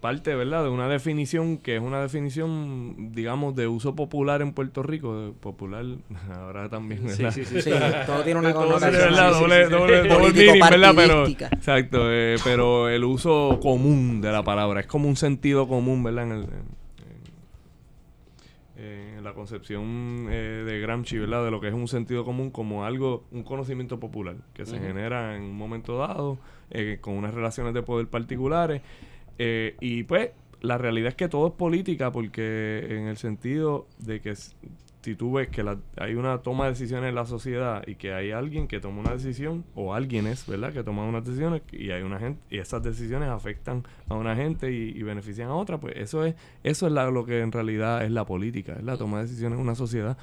[0.00, 0.62] parte, ¿verdad?
[0.64, 5.32] De una definición que es una definición, digamos, de uso popular en Puerto Rico, de
[5.32, 5.84] popular,
[6.34, 7.30] ahora también, ¿verdad?
[7.34, 7.70] Sí,
[8.06, 8.92] todo tiene una connotación.
[8.92, 9.32] ¿verdad?
[9.32, 9.72] sí, sí, Doble- sí.
[9.72, 10.92] doble- doble Político meaning, ¿verdad?
[10.96, 16.02] Pero, exacto, eh, pero el uso común de la palabra es como un sentido común,
[16.04, 16.24] ¿verdad?
[16.24, 16.84] En, el- en-
[19.24, 21.44] la concepción eh, de Gramsci, ¿verdad?
[21.46, 25.34] De lo que es un sentido común como algo, un conocimiento popular que se genera
[25.34, 26.36] en un momento dado
[26.70, 28.82] eh, con unas relaciones de poder particulares.
[29.38, 34.20] Eh, y pues la realidad es que todo es política porque en el sentido de
[34.20, 34.34] que
[35.04, 38.14] si tú ves que la- hay una toma de decisiones en la sociedad y que
[38.14, 40.72] hay alguien que toma una decisión o alguien es, ¿verdad?
[40.72, 44.72] Que toma unas decisiones y hay una gente y esas decisiones afectan a una gente
[44.72, 48.24] y, benefician a otra, pues eso es eso es lo que en realidad es la
[48.24, 50.16] política, es la toma de decisiones en una sociedad.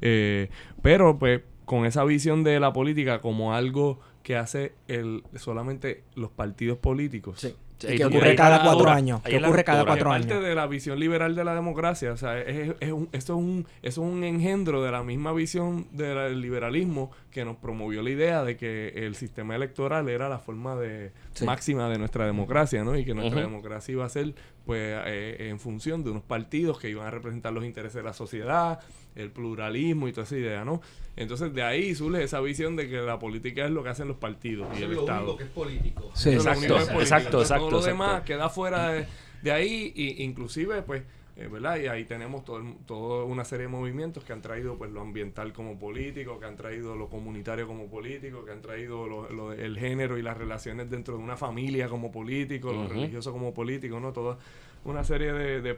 [0.00, 0.50] Eh,
[0.82, 6.32] pero pues con esa visión de la política como algo que hace el solamente los
[6.32, 7.38] partidos políticos.
[7.40, 7.54] Sí.
[7.78, 9.20] Sí, que ocurre cada cuatro años.
[9.22, 10.44] Que ocurre cada cuatro parte años.
[10.44, 12.12] de la visión liberal de la democracia.
[12.12, 15.32] O sea, es, es un, esto, es un, eso es un engendro de la misma
[15.32, 20.38] visión del liberalismo que nos promovió la idea de que el sistema electoral era la
[20.38, 21.44] forma de Sí.
[21.44, 22.96] máxima de nuestra democracia, ¿no?
[22.96, 23.50] Y que nuestra Ujú.
[23.50, 24.34] democracia iba a ser,
[24.64, 28.14] pues, eh, en función de unos partidos que iban a representar los intereses de la
[28.14, 28.80] sociedad,
[29.16, 30.80] el pluralismo y toda esa idea, ¿no?
[31.16, 34.18] Entonces, de ahí surge esa visión de que la política es lo que hacen los
[34.18, 35.36] partidos y el Estado.
[35.40, 36.10] es político.
[36.14, 36.30] Sí.
[36.32, 37.86] Lo Exacto, único que es exacto, Entonces, exacto, Todo lo exacto.
[38.04, 39.06] demás queda fuera de,
[39.42, 41.02] de ahí, y, inclusive, pues,
[41.38, 41.78] eh, ¿verdad?
[41.78, 45.00] Y ahí tenemos todo, el- toda una serie de movimientos que han traído, pues, lo
[45.02, 49.52] ambiental como político, que han traído lo comunitario como político, que han traído lo- lo-
[49.52, 54.00] el género y las relaciones dentro de una familia como político, lo religioso como político,
[54.00, 54.12] ¿no?
[54.12, 54.36] Toda
[54.84, 55.60] una serie de...
[55.62, 55.76] de-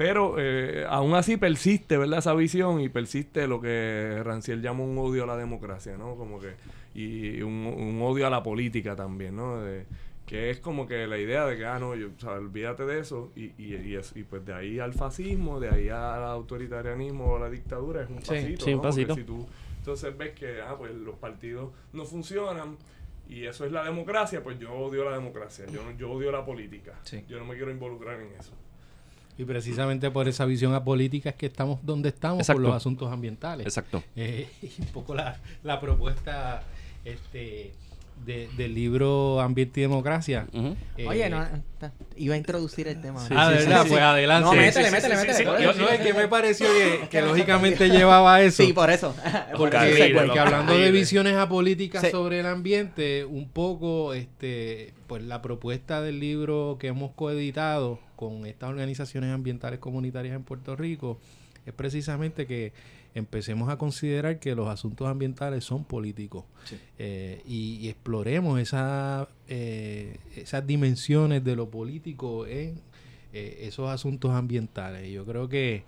[0.00, 2.20] pero eh, aún así persiste, ¿verdad?
[2.20, 6.16] Esa visión y persiste lo que Ranciel llama un odio a la democracia, ¿no?
[6.16, 6.54] Como que...
[6.94, 9.60] Y un, un odio a la política también, ¿no?
[9.60, 9.84] De,
[10.24, 12.98] que es como que la idea de que, ah, no, yo, o sea, olvídate de
[13.00, 17.26] eso, y, y, y, es- y pues de ahí al fascismo, de ahí al autoritarianismo
[17.26, 18.80] o a la dictadura, es un pasito, sí, ¿no?
[18.80, 19.14] Pasito.
[19.16, 19.46] si tú
[19.80, 22.76] entonces ves que, ah, pues los partidos no funcionan,
[23.28, 26.94] y eso es la democracia, pues yo odio la democracia, yo, yo odio la política,
[27.02, 27.22] Sí.
[27.28, 28.52] yo no me quiero involucrar en eso.
[29.40, 32.60] Y precisamente por esa visión apolítica es que estamos donde estamos Exacto.
[32.60, 33.66] por los asuntos ambientales.
[33.66, 34.04] Exacto.
[34.14, 36.62] Eh, y un poco la, la propuesta
[37.06, 37.72] este,
[38.24, 40.46] de- del libro Ambiente y Democracia.
[40.96, 41.44] Eh, Oye, no,
[42.16, 43.26] iba a introducir el tema.
[43.26, 44.04] Sí, ah, de sí, verdad, sí, pues sí.
[44.04, 44.44] adelante.
[44.44, 48.62] No, métele, métele, métele, Yo, no, es que me pareció que, que lógicamente llevaba eso.
[48.62, 49.14] Sí, por eso.
[49.52, 52.10] Por Porque, porque hablando de visiones apolíticas Sí.
[52.10, 58.44] sobre el ambiente, un poco, este, pues la propuesta del libro que hemos coeditado con
[58.46, 61.18] estas organizaciones ambientales comunitarias en Puerto Rico
[61.66, 62.72] es precisamente que
[63.14, 66.76] empecemos a considerar que los asuntos ambientales son políticos Sí.
[66.98, 72.80] eh, y, y exploremos esa, eh, esas dimensiones de lo político en
[73.32, 75.10] eh, esos asuntos ambientales.
[75.10, 75.84] Yo creo que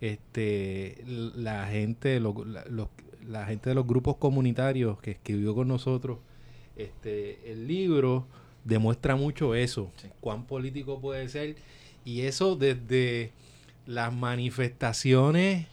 [0.00, 2.88] este la gente lo- la, los-
[3.26, 6.18] la gente de los grupos comunitarios que escribió con nosotros
[6.76, 8.26] este el libro
[8.64, 10.08] demuestra mucho eso Sí.
[10.20, 11.56] cuán político puede ser
[12.04, 13.32] y eso desde
[13.86, 15.66] las manifestaciones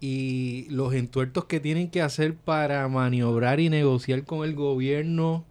[0.00, 5.44] y los entuertos que tienen que hacer para maniobrar y negociar con el gobierno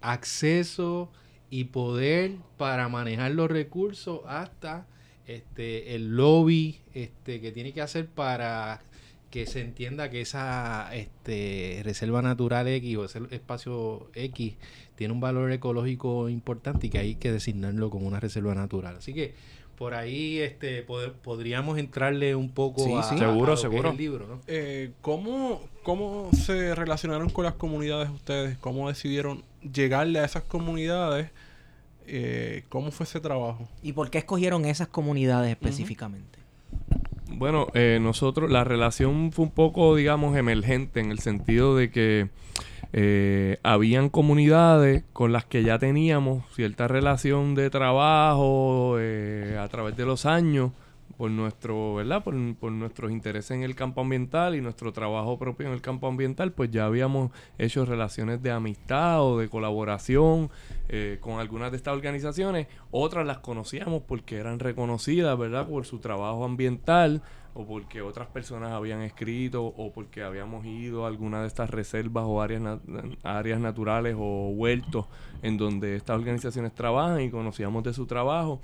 [0.00, 1.10] acceso
[1.50, 4.86] y poder para manejar los recursos hasta
[5.26, 8.82] este el lobby este que tiene que hacer para
[9.30, 14.56] que se entienda que esa este reserva natural X o ese espacio X
[14.94, 18.96] tiene un valor ecológico importante y que hay que designarlo como una reserva natural.
[18.96, 19.34] Así que
[19.82, 20.86] por ahí este
[21.24, 23.16] podríamos entrarle un poco Sí, a, sí.
[23.16, 23.90] a- Seguro, a lo que es seguro.
[23.90, 24.40] el libro, ¿no?
[24.46, 28.56] Eh, ¿cómo, ¿Cómo se relacionaron con las comunidades ustedes?
[28.58, 29.42] ¿Cómo decidieron
[29.74, 31.30] llegarle a esas comunidades?
[32.06, 33.68] Eh, ¿Cómo fue ese trabajo?
[33.82, 36.38] ¿Y por qué escogieron esas comunidades específicamente?
[37.26, 42.28] Bueno, eh, nosotros, la relación fue un poco, digamos, emergente en el sentido de que
[42.92, 49.96] eh, habían comunidades con las que ya teníamos cierta relación de trabajo eh, a través
[49.96, 50.72] de los años
[51.16, 52.24] por nuestro, ¿verdad?
[52.24, 56.08] Por, por nuestros intereses en el campo ambiental y nuestro trabajo propio en el campo
[56.08, 60.50] ambiental, pues ya habíamos hecho relaciones de amistad o de colaboración
[60.88, 62.66] eh, con algunas de estas organizaciones.
[62.90, 65.68] Otras las conocíamos porque eran reconocidas, ¿verdad?
[65.68, 67.22] Por su trabajo ambiental
[67.54, 72.24] o porque otras personas habían escrito o porque habíamos ido a alguna de estas reservas
[72.26, 72.78] o áreas,
[73.22, 75.06] áreas naturales o huertos
[75.42, 78.60] en donde estas organizaciones trabajan y conocíamos de su trabajo.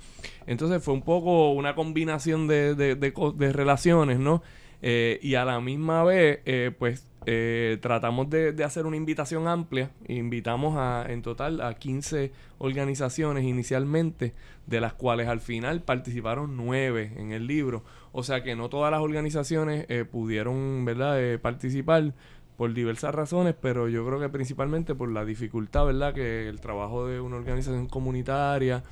[0.47, 4.41] Entonces fue un poco una combinación de, de- de de relaciones, ¿no?
[4.81, 9.91] Eh, y a la misma vez, eh, pues eh, tratamos de, hacer una invitación amplia.
[10.07, 14.33] Invitamos a, en total a 15 organizaciones inicialmente,
[14.67, 17.83] de las cuales al final participaron 9 en el libro.
[18.13, 21.21] O sea que no todas las organizaciones eh, pudieron ¿verdad?
[21.21, 22.13] Eh, participar
[22.57, 26.13] por diversas razones, pero yo creo que principalmente por la dificultad, ¿verdad?
[26.13, 28.83] Que el trabajo de una organización comunitaria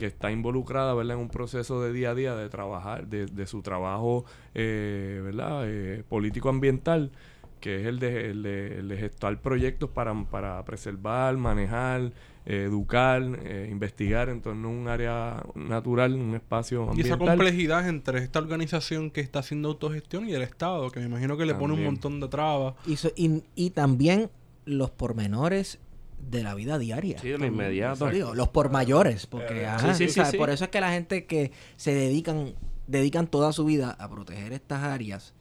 [0.00, 1.14] que está involucrada, ¿verdad?
[1.14, 5.62] En un proceso de día a día de trabajar, de, de su trabajo, eh, ¿verdad?
[5.68, 7.12] Eh, político-ambiental,
[7.60, 12.12] que es el de, el de, el de gestar proyectos para, para preservar, manejar,
[12.46, 17.36] eh, educar, eh, investigar en torno a un área natural, un espacio Y esa ambiental.
[17.36, 21.44] complejidad entre esta organización que está haciendo autogestión y el Estado, que me imagino que
[21.44, 22.74] le pone un montón de trabas.
[22.86, 24.30] Y, so- y- y también
[24.64, 25.78] los pormenores
[26.20, 27.18] de la vida diaria.
[27.18, 28.08] Sí, de lo inmediato.
[28.10, 31.26] Digo, los por mayores, porque Eh, ajá, sí, sí, por eso es que la gente
[31.26, 32.54] que se dedican,
[32.86, 35.34] dedican toda su vida a proteger estas áreas,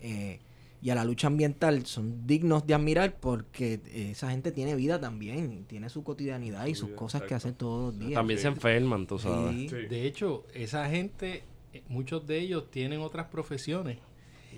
[0.00, 0.40] eh,
[0.84, 5.64] y a la lucha ambiental son dignos de admirar porque esa gente tiene vida también,
[5.64, 8.12] tiene su cotidianidad y sus cosas que hacer todos los días.
[8.12, 9.54] También se enferman, tú sabes.
[9.54, 9.68] Sí.
[9.70, 9.76] Sí.
[9.88, 13.96] De hecho, esa gente, eh, muchos de ellos tienen otras profesiones.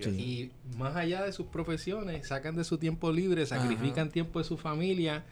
[0.00, 0.11] Sí.
[0.11, 4.59] Y más allá de sus profesiones, sacan de su tiempo libre, sacrifican tiempo de su
[4.59, 5.24] familia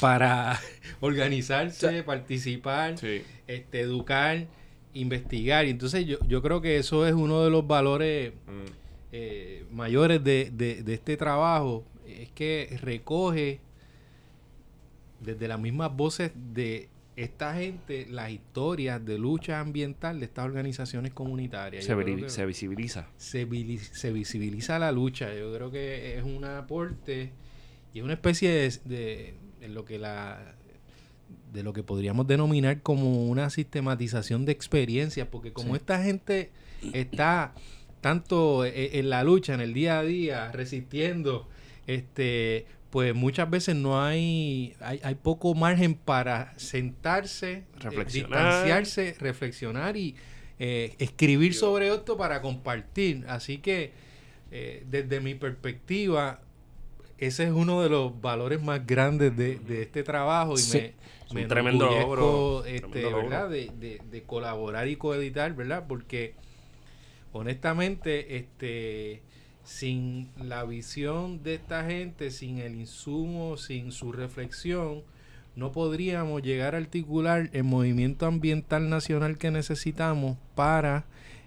[0.00, 0.58] para
[1.00, 3.22] organizarse, participar, Sí.
[3.46, 4.46] este, educar,
[4.94, 5.66] investigar.
[5.66, 8.72] Y entonces yo, yo creo que eso es uno de los valores Mm.
[9.12, 13.60] eh, mayores de, de- de este trabajo, es que recoge
[15.20, 21.12] desde las mismas voces de esta gente las historias de lucha ambiental de estas organizaciones
[21.12, 21.84] comunitarias.
[21.84, 23.06] Se, visibiliza.
[23.16, 23.44] se,
[24.12, 25.34] visibiliza la lucha.
[25.34, 27.32] Yo creo que es un aporte
[27.92, 30.54] y es una especie de, de- de lo que la
[31.52, 35.76] de lo que podríamos denominar como una sistematización de experiencias, porque como Sí.
[35.78, 36.50] esta gente
[36.92, 37.54] está
[38.00, 41.48] tanto e- en la lucha, en el día a día, resistiendo,
[41.86, 48.44] este, pues muchas veces no hay, hay, hay poco margen para sentarse, eh, Reflexionar.
[48.64, 50.14] distanciarse, reflexionar y
[50.58, 53.24] eh, escribir sobre esto para compartir.
[53.28, 53.92] Así que
[54.50, 56.40] eh, desde mi perspectiva,
[57.20, 60.78] ese es uno de los valores más grandes de, de este trabajo y Sí.
[61.32, 63.28] me, me tremendo logro, este, tremendo logro.
[63.30, 63.50] ¿verdad?
[63.50, 65.84] De, de- de colaborar y coeditar, ¿verdad?
[65.86, 66.34] Porque
[67.32, 69.22] honestamente, este
[69.62, 75.02] sin la visión de esta gente, sin el insumo, sin su reflexión,
[75.54, 81.04] no podríamos llegar a articular el movimiento ambiental nacional que necesitamos para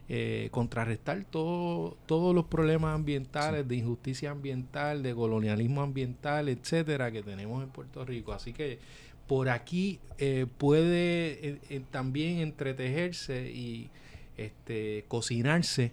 [0.10, 7.24] eh, contrarrestar todo, todos los problemas ambientales, de injusticia ambiental, de colonialismo ambiental, etcétera, que
[7.24, 8.34] tenemos en Puerto Rico.
[8.34, 8.80] Así que
[9.28, 13.90] por aquí eh, puede eh, eh, también entretejerse y
[14.38, 15.92] este, cocinarse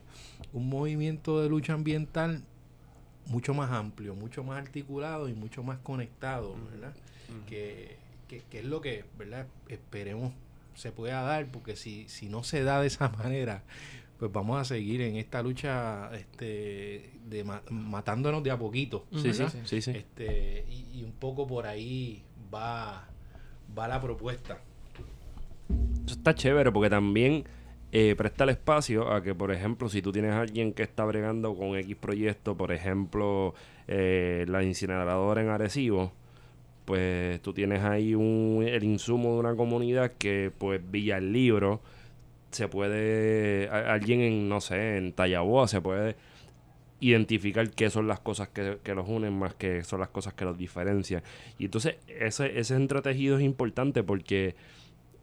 [0.52, 2.42] un movimiento de lucha ambiental
[3.26, 6.94] mucho más amplio, mucho más articulado y mucho más conectado, ¿verdad?
[7.48, 7.96] que,
[8.26, 9.46] que- que es lo que, ¿verdad?
[9.68, 10.32] Esperemos
[10.74, 13.62] se pueda dar, porque si, si no se da de esa manera,
[14.20, 19.06] pues vamos a seguir en esta lucha este, de ma- matándonos de a poquito.
[19.16, 19.90] Sí, sí, sí, sí.
[19.92, 22.22] Este, y, y un poco por ahí
[22.54, 23.08] va,
[23.76, 24.60] va la propuesta.
[26.04, 27.44] Eso está chévere porque también
[27.92, 31.04] eh, presta el espacio a que, por ejemplo, si tú tienes a alguien que está
[31.06, 33.54] bregando con X proyecto, por ejemplo,
[33.88, 36.12] eh, la incineradora en Arecibo,
[36.84, 41.80] pues tú tienes ahí un, el insumo de una comunidad que, pues, vía el libro,
[42.50, 46.16] se puede, a- alguien en, no sé, en Tallaboa se puede
[47.00, 50.44] identificar qué son las cosas que, que los unen más que son las cosas que
[50.44, 51.22] los diferencian.
[51.58, 54.54] Y entonces ese, ese entretejido es importante porque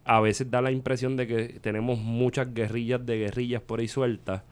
[0.04, 4.42] a veces da la impresión de que tenemos muchas guerrillas de guerrillas por ahí sueltas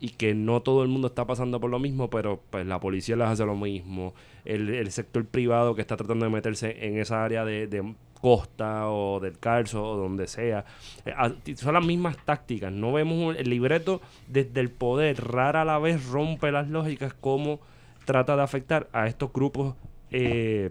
[0.00, 3.14] y que no todo el mundo está pasando por lo mismo, pero pues la policía
[3.16, 4.14] les hace lo mismo.
[4.44, 8.88] El, el sector privado que está tratando de meterse en esa área de, de costa
[8.88, 10.64] o del calzo o donde sea.
[11.04, 11.12] Eh,
[11.56, 12.72] son las mismas tácticas.
[12.72, 15.22] No vemos el libreto desde el poder.
[15.22, 17.60] Rara a la vez rompe las lógicas como
[18.06, 19.74] trata de afectar a estos grupos
[20.10, 20.70] eh,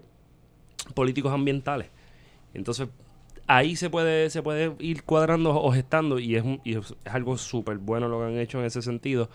[0.94, 1.90] políticos ambientales.
[2.54, 2.88] Entonces,
[3.46, 7.78] ahí se puede, se puede ir cuadrando o gestando y es, un- es, algo súper
[7.78, 9.30] bueno lo que han hecho en ese sentido.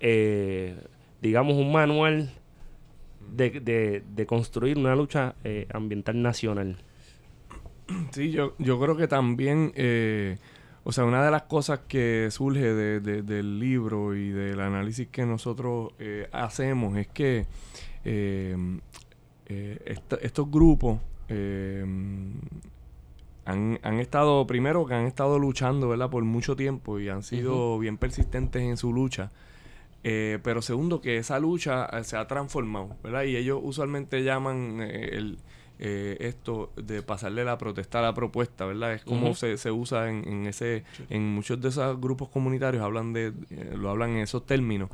[0.00, 0.74] Eh,
[1.20, 2.30] digamos, un manual
[3.36, 6.78] de construir una lucha eh, ambiental nacional.
[8.12, 10.38] Sí, yo, yo creo que también, eh,
[10.84, 15.08] o sea, una de las cosas que surge de- de- del libro y del análisis
[15.08, 17.46] que nosotros eh, hacemos es que
[18.04, 18.56] eh,
[19.46, 21.84] eh, esta- estos grupos eh,
[23.44, 26.10] han, han estado, primero que han estado luchando, ¿verdad?
[26.10, 29.30] Por mucho tiempo y han sido bien persistentes en su lucha.
[30.04, 33.24] Eh, pero segundo, que esa lucha eh, se ha transformado, ¿verdad?
[33.24, 35.38] Y ellos usualmente llaman eh, el,
[35.78, 38.94] eh, esto de pasarle la protesta a la propuesta, ¿verdad?
[38.94, 43.12] Es como se, se usa en, en ese, en muchos de esos grupos comunitarios hablan
[43.12, 44.90] de, eh, lo hablan en esos términos.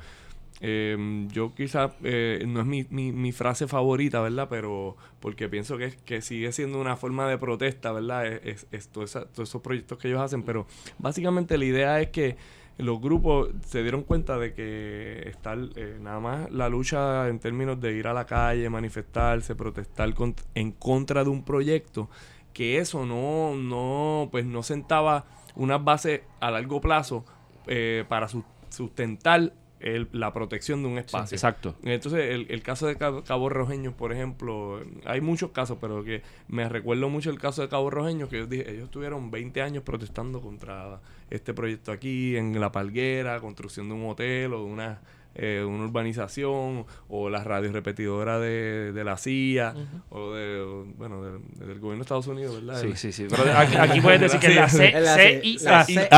[0.61, 4.47] Eh, yo quizás eh, no es mi, mi, mi frase favorita, ¿verdad?
[4.49, 8.27] Pero porque pienso que, que sigue siendo una forma de protesta, ¿verdad?
[8.27, 10.67] Es, es- es todo esa- todos esos proyectos que ellos hacen, pero
[10.99, 12.37] básicamente la idea es que
[12.79, 17.81] los grupos se dieron cuenta de que estar eh, nada más la lucha en términos
[17.81, 20.13] de ir a la calle, manifestarse, protestar
[20.55, 22.11] en contra de un proyecto,
[22.53, 25.25] que eso no, no, pues no sentaba
[25.57, 27.25] unas bases a largo plazo
[27.67, 29.53] eh, para sus- sustentar
[29.85, 31.35] el- la protección de un espacio.
[31.37, 31.77] Exacto.
[31.85, 36.23] Entonces, el, el caso de Cabo, Cabo Rojeño, por ejemplo, hay muchos casos, pero que
[36.49, 39.83] me recuerdo mucho el caso de Cabo Rojeño, que ellos, dije- ellos tuvieron 20 años
[39.85, 44.99] protestando contra este proyecto aquí, en La Palguera, construcción de un hotel o de unas
[45.37, 49.75] eh, una urbanización o la radio repetidora de, de la CIA
[50.11, 52.81] o de, o, bueno, del- del gobierno de Estados Unidos, ¿verdad?
[52.81, 53.27] Sí, sí, sí.
[53.31, 54.69] Pero aquí, aquí puedes decir que es la
[55.17, 56.09] C, Es la C,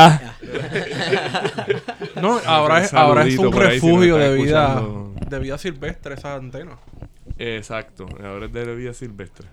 [2.21, 4.83] No, ahora es, Un ahora es un refugio de vida,
[5.29, 6.77] de vida silvestre esa antena.
[7.37, 9.47] Exacto, ahora es de vida silvestre.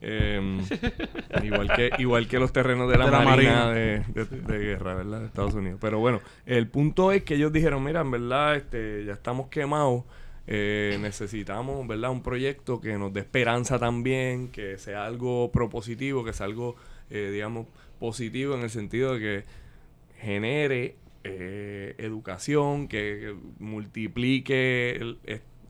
[0.00, 0.60] Eh,
[1.42, 3.70] igual que igual que los terrenos de la, De la marina, Marina.
[3.72, 5.20] De, de- de guerra, ¿verdad?
[5.20, 5.78] De Estados Unidos.
[5.80, 10.04] Pero bueno, el punto es que ellos dijeron, mira, en verdad, este, ya estamos quemados.
[10.46, 12.10] eh, necesitamos, ¿verdad?
[12.10, 16.76] Un proyecto que nos dé esperanza también, que sea algo propositivo, que sea algo,
[17.10, 17.66] eh, digamos,
[17.98, 19.44] positivo en el sentido de que
[20.20, 25.18] genere eh, educación, que, que multiplique el-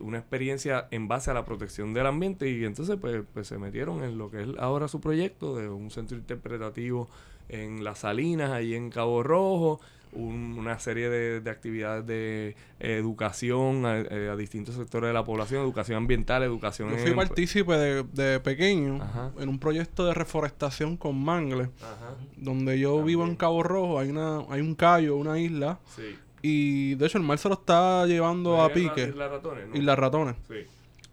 [0.00, 4.02] una experiencia en base a la protección del ambiente y entonces pues, pues se metieron
[4.04, 7.08] en lo que es ahora su proyecto de un centro interpretativo
[7.48, 9.80] en Las Salinas, ahí en Cabo Rojo,
[10.12, 15.24] un- una serie de, de actividades de educación a, eh, a distintos sectores de la
[15.24, 19.32] población, educación ambiental, educación Yo fui en- partícipe de, de pequeño Ajá.
[19.38, 24.08] en un proyecto de reforestación con mangle, Ajá, donde yo vivo en Cabo Rojo, hay
[24.10, 26.16] una hay un callo, una isla, sí.
[26.42, 29.68] Y de hecho el mar se lo está llevando a ¿Es la- pique, Isla Ratones?
[29.68, 29.76] No.
[29.76, 30.36] y las ratones.
[30.48, 30.54] Sí.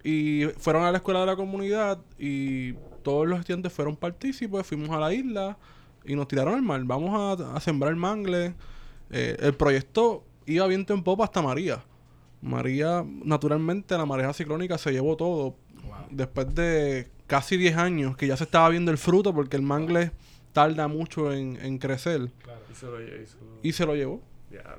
[0.03, 4.89] Y fueron a la escuela de la comunidad y todos los estudiantes fueron partícipes, fuimos
[4.89, 5.57] a la isla
[6.05, 6.81] y nos tiraron al mar.
[6.83, 8.53] Vamos a, a sembrar mangle.
[9.11, 11.83] Eh, el proyecto iba viento en popa hasta María.
[12.41, 15.55] María, naturalmente, la mareja ciclónica se llevó todo.
[16.09, 20.11] Después de casi 10 años que ya se estaba viendo el fruto porque el mangle
[20.51, 22.29] tarda mucho en, en crecer.
[22.71, 24.21] Y se lo- y se lo- Y se lo llevó.
[24.51, 24.75] Ya.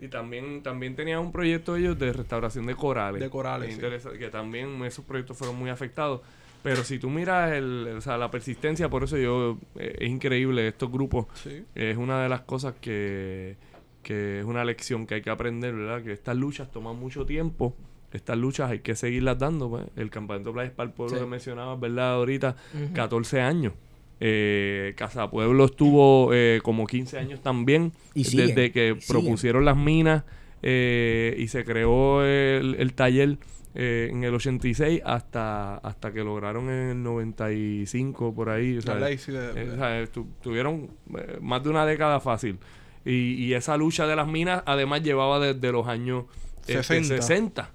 [0.00, 3.20] Y también, también tenían un proyecto ellos de restauración de corales.
[3.20, 4.08] De corales, Es sí.
[4.18, 6.20] Que también esos proyectos fueron muy afectados.
[6.62, 10.66] Pero si tú miras el, o sea, la persistencia, por eso yo, eh, es increíble
[10.68, 11.26] estos grupos.
[11.34, 11.64] Sí.
[11.74, 13.56] Es una de las cosas que,
[14.02, 16.02] que es una lección que hay que aprender, ¿verdad?
[16.02, 17.74] Que estas luchas toman mucho tiempo.
[18.12, 19.68] Estas luchas hay que seguirlas dando.
[19.70, 19.84] pues.
[19.96, 21.20] El campamento Playa para el Pueblo Sí.
[21.22, 22.14] que mencionabas, ¿verdad?
[22.14, 22.56] Ahorita,
[22.94, 23.72] 14 años.
[24.20, 27.92] Eh, Casa Pueblo estuvo eh, como 15 años también.
[28.14, 30.24] Y desde que y propusieron las minas
[30.62, 33.38] eh, y se creó el, el taller
[33.74, 38.78] eh, en el 86 hasta, hasta que lograron en el 95 por ahí.
[38.78, 41.84] o sea, La ley, sí, de- eh, o sea, estu- tuvieron eh, más de una
[41.84, 42.58] década fácil.
[43.04, 46.24] Y, y esa lucha de las minas además llevaba desde los años
[46.66, 47.22] este, 60.
[47.22, 47.70] 60.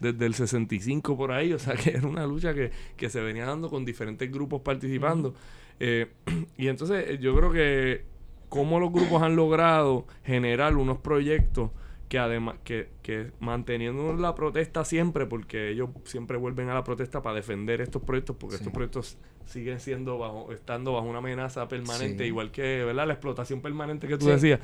[0.00, 1.52] Desde el 65 por ahí.
[1.52, 5.34] O sea que era una lucha que, que se venía dando con diferentes grupos participando.
[5.80, 6.12] Eh,
[6.56, 8.04] y entonces eh, yo creo que
[8.48, 11.70] cómo los grupos han logrado generar unos proyectos
[12.08, 17.22] que además que, que manteniendo la protesta siempre porque ellos siempre vuelven a la protesta
[17.22, 18.60] para defender estos proyectos porque Sí.
[18.60, 19.16] estos proyectos
[19.46, 22.28] siguen siendo bajo estando bajo una amenaza permanente Sí.
[22.28, 24.60] igual que verdad la explotación permanente que tú Sí, decías.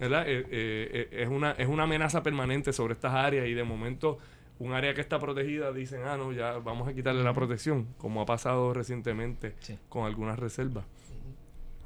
[0.00, 0.24] ¿verdad?
[0.28, 4.18] Eh, eh, eh, es, una, es una amenaza permanente sobre estas áreas y de momento
[4.58, 8.20] un área que está protegida dicen, ah, no, ya vamos a quitarle la protección, como
[8.22, 9.78] ha pasado recientemente Sí.
[9.88, 10.84] con algunas reservas.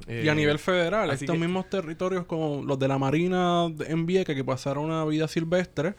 [0.07, 4.05] Y a Eh, nivel federal, estos que- mismos territorios como los de la Marina en
[4.05, 5.93] Vieques que pasaron una vida silvestre,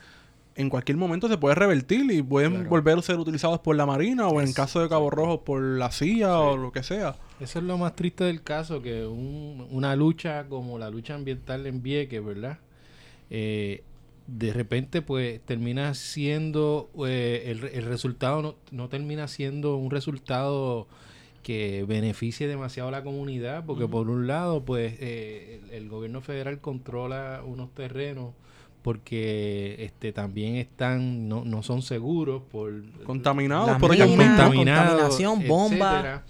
[0.56, 2.68] en cualquier momento se puede revertir y pueden Claro.
[2.68, 5.60] volver a ser utilizados por la Marina o en Es- caso de Cabo Rojo por
[5.62, 7.16] la CIA o lo que sea.
[7.40, 11.66] Eso es lo más triste del caso, que un- una lucha como la lucha ambiental
[11.66, 12.58] en Vieques, ¿verdad?
[13.30, 13.82] Eh,
[14.26, 20.86] de repente, pues, termina siendo, eh, el, el resultado no, no termina siendo un resultado
[21.42, 26.20] que beneficie demasiado a la comunidad, porque por un lado, pues, eh, el, el gobierno
[26.22, 28.32] federal controla unos terrenos
[28.84, 36.22] porque este también están no, no son seguros por Contaminados por ellos minas, contaminación, bomba.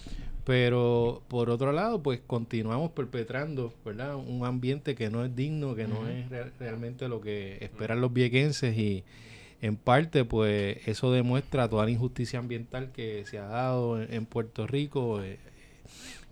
[0.44, 4.16] Pero por otro lado, pues continuamos perpetrando, ¿verdad?
[4.16, 8.12] Un ambiente que no es digno, que no es re- realmente lo que esperan los
[8.12, 9.04] viequenses y
[9.62, 14.26] en parte, pues eso demuestra toda la injusticia ambiental que se ha dado en, en
[14.26, 15.38] Puerto Rico eh,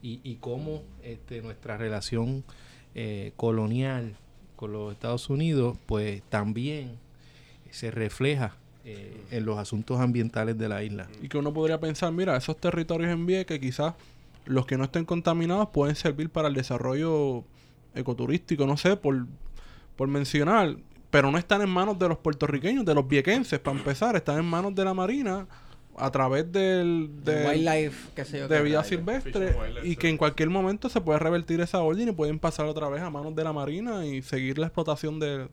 [0.03, 2.45] y, y cómo este, nuestra relación
[2.95, 4.17] eh, colonial
[4.57, 6.91] con los Estados Unidos, pues también
[7.71, 8.55] se refleja
[8.85, 11.09] eh, en los asuntos ambientales de la isla.
[11.23, 13.95] Y que uno podría pensar, mira, esos territorios en Vieques quizás
[14.45, 17.45] los que no estén contaminados pueden servir para el desarrollo
[17.95, 19.27] ecoturístico, no sé, por,
[19.97, 20.77] por mencionar,
[21.11, 24.45] pero no están en manos de los puertorriqueños, de los viequenses, para empezar, están en
[24.47, 25.47] manos de la Marina
[25.97, 28.49] a través del, del- Wildlife, qué sé yo.
[28.49, 29.55] de vida silvestre
[29.85, 33.03] y que en cualquier momento se puede revertir esa orden y pueden pasar otra vez
[33.03, 35.49] a manos de la Marina y seguir la explotación de,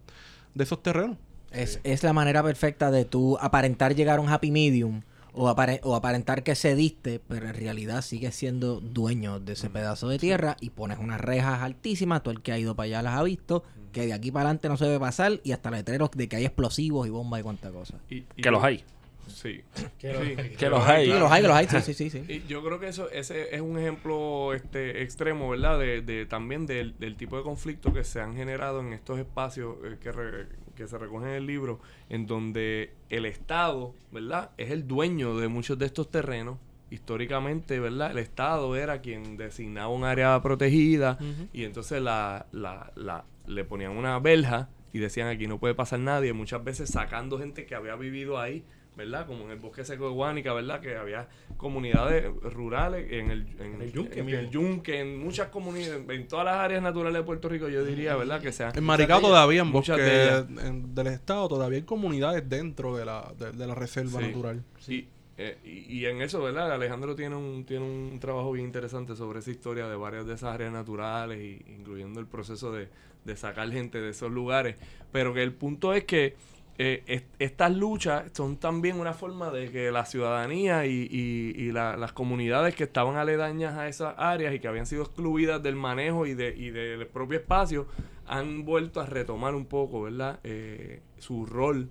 [0.55, 1.17] de esos terrenos.
[1.51, 5.01] Es, es la manera perfecta de tú aparentar llegar a un happy medium
[5.33, 10.09] o, apare- o aparentar que cediste, pero en realidad sigues siendo dueño de ese pedazo
[10.09, 12.21] de tierra y pones unas rejas altísimas.
[12.23, 13.63] Todo el que ha ido para allá las ha visto.
[13.91, 16.45] que de aquí para adelante no se debe pasar y hasta letreros de que hay
[16.45, 17.95] explosivos y bombas y cuánta cosa.
[18.07, 18.83] Y- y Que los yo- hay.
[19.27, 19.61] Sí.
[19.97, 20.35] Que los Sí.
[20.37, 20.49] hay.
[20.51, 21.05] Que los hay.
[21.05, 21.19] Claro.
[21.21, 22.09] los hay, los hay, sí, sí, sí.
[22.11, 22.23] sí.
[22.31, 25.79] Y yo creo que eso ese es un ejemplo este extremo, ¿verdad?
[25.79, 29.75] De, de también del, del tipo de conflicto que se han generado en estos espacios
[29.83, 30.47] eh, que, re-
[30.79, 34.51] que se recogen en el libro, en donde el Estado, ¿verdad?
[34.57, 36.57] Es el dueño de muchos de estos terrenos.
[36.89, 38.11] Históricamente, ¿verdad?
[38.11, 41.19] El Estado era quien designaba un área protegida
[41.53, 45.99] y entonces la, la, la, le ponían una verja y decían aquí no puede pasar
[45.99, 48.63] nadie, muchas veces sacando gente que había vivido ahí,
[48.97, 49.25] ¿verdad?
[49.27, 50.81] Como en el bosque seco de Guánica, ¿verdad?
[50.81, 51.27] Que había
[51.57, 56.27] comunidades rurales en el, en, En el Yunque en el Yunque, en muchas comunidades, en
[56.27, 58.41] todas las áreas naturales de Puerto Rico, yo diría, ¿verdad?
[58.41, 63.05] Que sean En ellas- todavía, en bosque en- del estado, todavía hay comunidades dentro de
[63.05, 64.27] la, de, de la reserva Sí.
[64.27, 64.63] natural.
[64.87, 66.71] Y, eh, y, y en eso, ¿verdad?
[66.73, 70.53] Alejandro tiene un, tiene un trabajo bien interesante sobre esa historia de varias de esas
[70.53, 72.89] áreas naturales, y, incluyendo el proceso de,
[73.23, 74.75] de sacar gente de esos lugares.
[75.13, 76.35] Pero que el punto es que
[76.81, 81.71] eh, est- estas luchas son también una forma de que la ciudadanía y, y- y
[81.73, 85.75] la- las comunidades que estaban aledañas a esas áreas y que habían sido excluidas del
[85.75, 87.85] manejo y, de, y del propio espacio
[88.27, 90.39] han vuelto a retomar un poco, ¿verdad?
[90.43, 91.89] Eh, su rol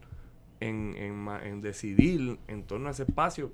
[0.60, 3.52] en, en, en decidir en torno a ese espacio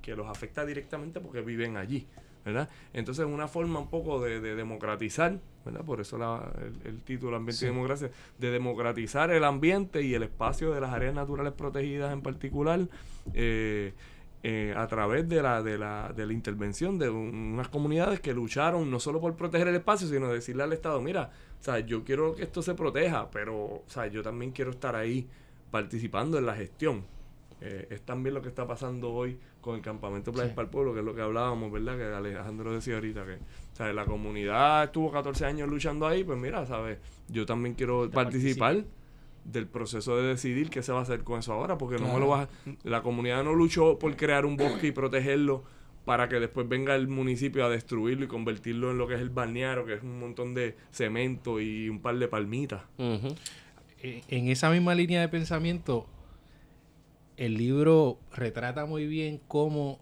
[0.00, 2.06] que los afecta directamente porque viven allí,
[2.48, 2.68] ¿verdad?
[2.92, 5.84] Entonces es una forma un poco de, de democratizar, ¿verdad?
[5.84, 6.50] Por eso la-
[6.84, 10.92] el, el título Ambiente y Democracia, de democratizar el ambiente y el espacio de las
[10.92, 12.80] áreas naturales protegidas en particular,
[13.34, 13.92] eh,
[14.44, 18.32] eh, a través de la, de, la, de la intervención de un- unas comunidades que
[18.32, 21.30] lucharon no solo por proteger el espacio, sino decirle al Estado, mira,
[21.60, 24.94] o sea, yo quiero que esto se proteja, pero o sea, yo también quiero estar
[24.94, 25.26] ahí
[25.70, 27.04] participando en la gestión.
[27.60, 30.92] Eh, es también lo que está pasando hoy con el campamento Playa para el Pueblo,
[30.94, 31.96] que es lo que hablábamos, ¿verdad?
[31.96, 36.38] Que Alejandro decía ahorita, que o sea, la comunidad estuvo 14 años luchando ahí, pues
[36.38, 36.98] mira, ¿sabes?
[37.28, 38.84] Yo también quiero participar
[39.44, 42.20] del proceso de decidir qué se va a hacer con eso ahora, porque no me
[42.20, 45.64] lo vas a- La comunidad no luchó por crear un bosque y protegerlo
[46.04, 49.30] para que después venga el municipio a destruirlo y convertirlo en lo que es el
[49.30, 52.82] balneario, que es un montón de cemento y un par de palmitas.
[54.02, 56.06] Eh, en esa misma línea de pensamiento,
[57.38, 60.00] el libro retrata muy bien cómo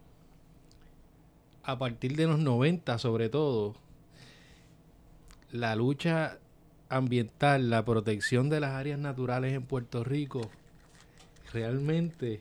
[1.63, 3.75] a partir de los 90 sobre todo,
[5.53, 6.39] la lucha
[6.89, 10.41] ambiental, la protección de las áreas naturales en Puerto Rico,
[11.53, 12.41] realmente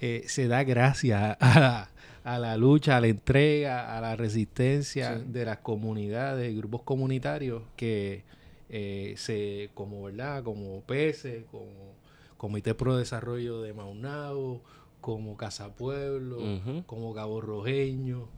[0.00, 1.90] eh, se da gracias a la,
[2.24, 8.24] a la lucha, a la entrega, a la resistencia de las comunidades, grupos comunitarios que
[8.68, 11.97] eh, se, como verdad, como PESE, como
[12.38, 14.62] Comité Pro Desarrollo de Maunao,
[15.00, 16.38] como Casa Pueblo,
[16.86, 18.28] como Cabo Rojeño,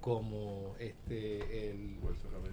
[0.00, 1.96] como este el,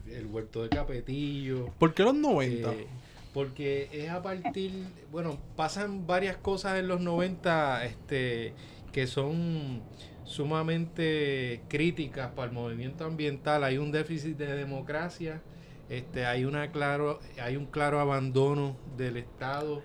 [0.08, 1.68] el Huerto de Capetillo.
[1.78, 2.74] ¿Por qué los 90?
[2.74, 2.88] Eh,
[3.34, 4.72] porque es a partir,
[5.12, 8.54] bueno, pasan varias cosas en los 90 este,
[8.92, 9.82] que son
[10.24, 13.64] sumamente críticas para el movimiento ambiental.
[13.64, 15.42] Hay un déficit de democracia,
[15.90, 19.82] este, hay, una claro, hay un claro abandono del Estado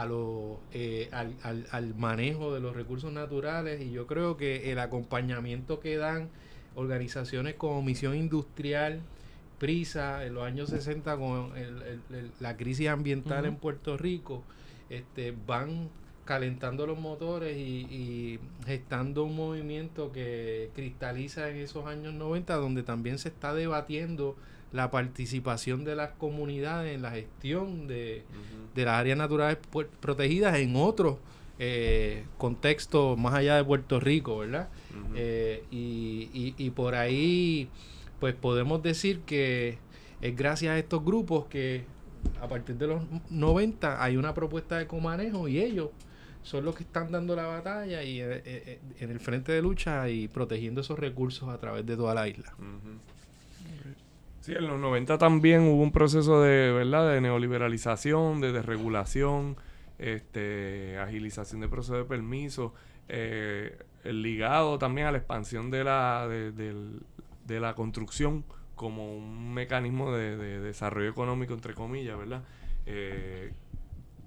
[0.00, 4.72] a lo, eh, al, al- al manejo de los recursos naturales y yo creo que
[4.72, 6.28] el acompañamiento que dan
[6.74, 9.00] organizaciones como Misión Industrial,
[9.58, 14.42] Prisa, en los años 60 con el- el- el- la crisis ambiental en Puerto Rico,
[14.90, 15.88] este, van
[16.24, 22.82] calentando los motores y, y gestando un movimiento que cristaliza en esos años 90, donde
[22.82, 24.34] también se está debatiendo
[24.74, 28.24] la participación de las comunidades en la gestión de,
[28.74, 29.56] de las áreas naturales
[30.00, 31.16] protegidas en otros
[31.60, 34.68] eh, contextos más allá de Puerto Rico, ¿verdad?
[35.14, 37.68] Eh, y, y- y por ahí,
[38.20, 39.78] pues podemos decir que
[40.20, 41.84] es gracias a estos grupos que
[42.40, 45.90] a partir de los 90 hay una propuesta de comanejo y ellos
[46.42, 50.08] son los que están dando la batalla y eh, eh, en el frente de lucha
[50.08, 52.52] y protegiendo esos recursos a través de toda la isla.
[54.44, 57.10] Sí, en los 90 también hubo un proceso de, ¿verdad?
[57.10, 59.56] de neoliberalización, de desregulación,
[59.98, 62.74] este, agilización de procesos de permiso,
[63.08, 67.00] eh, ligado también a la expansión de la, de, del-
[67.46, 72.42] de la construcción como un mecanismo de, de desarrollo económico, entre comillas, ¿verdad?
[72.84, 73.50] Eh,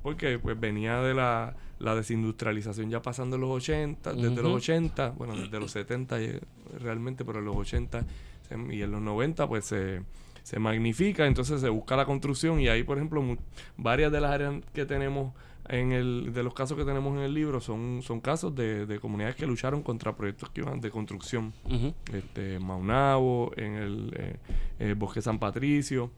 [0.02, 4.54] porque pues venía de la, la desindustrialización ya pasando en los 80, desde los Ujú.
[4.56, 6.40] 80, bueno, desde los 70 eh,
[6.80, 8.06] realmente, pero en los 80 se-
[8.72, 10.02] y en los 90 pues se,
[10.44, 13.38] se magnifica, entonces se busca la construcción y ahí, por ejemplo, mu-
[13.78, 15.34] varias de las áreas que tenemos
[15.70, 19.00] en el, de los casos que tenemos en el libro son, son casos de, de
[19.00, 21.52] comunidades que lucharon contra proyectos que iban de construcción
[22.14, 24.36] este, Maunabo, en el eh,
[24.80, 26.10] eh, Bosque San Patricio.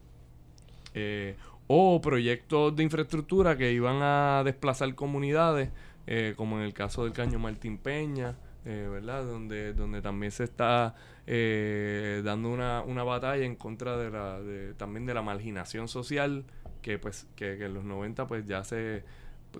[0.94, 1.36] Eh,
[1.72, 5.70] o proyectos de infraestructura que iban a desplazar comunidades,
[6.06, 8.36] eh, como en el caso del Caño Martín Peña,
[8.70, 9.24] eh, ¿verdad?
[9.24, 10.94] Donde, donde también se está
[11.26, 16.44] eh, dando una, una batalla en contra de la, de, también de la marginación social,
[16.82, 19.02] que pues que, en los 90 pues ya se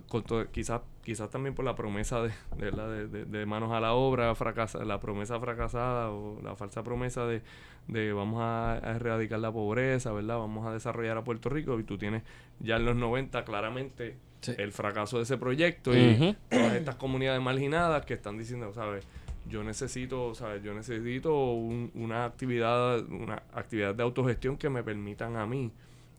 [0.07, 4.33] con quizás quizás también por la promesa de, de, de, de, manos a la obra
[4.33, 10.37] fracasa, la promesa fracasada o la falsa promesa de, vamos a, erradicar la pobreza, ¿verdad?
[10.37, 12.23] Vamos a desarrollar a Puerto Rico y tú tienes
[12.61, 14.15] ya en los 90 claramente
[14.47, 19.05] el fracaso de ese proyecto y todas estas comunidades marginadas que están diciendo, ¿sabes?
[19.49, 20.63] Yo necesito, ¿sabes?
[20.63, 25.71] Yo necesito una actividad, una actividad de autogestión que me permitan a mí,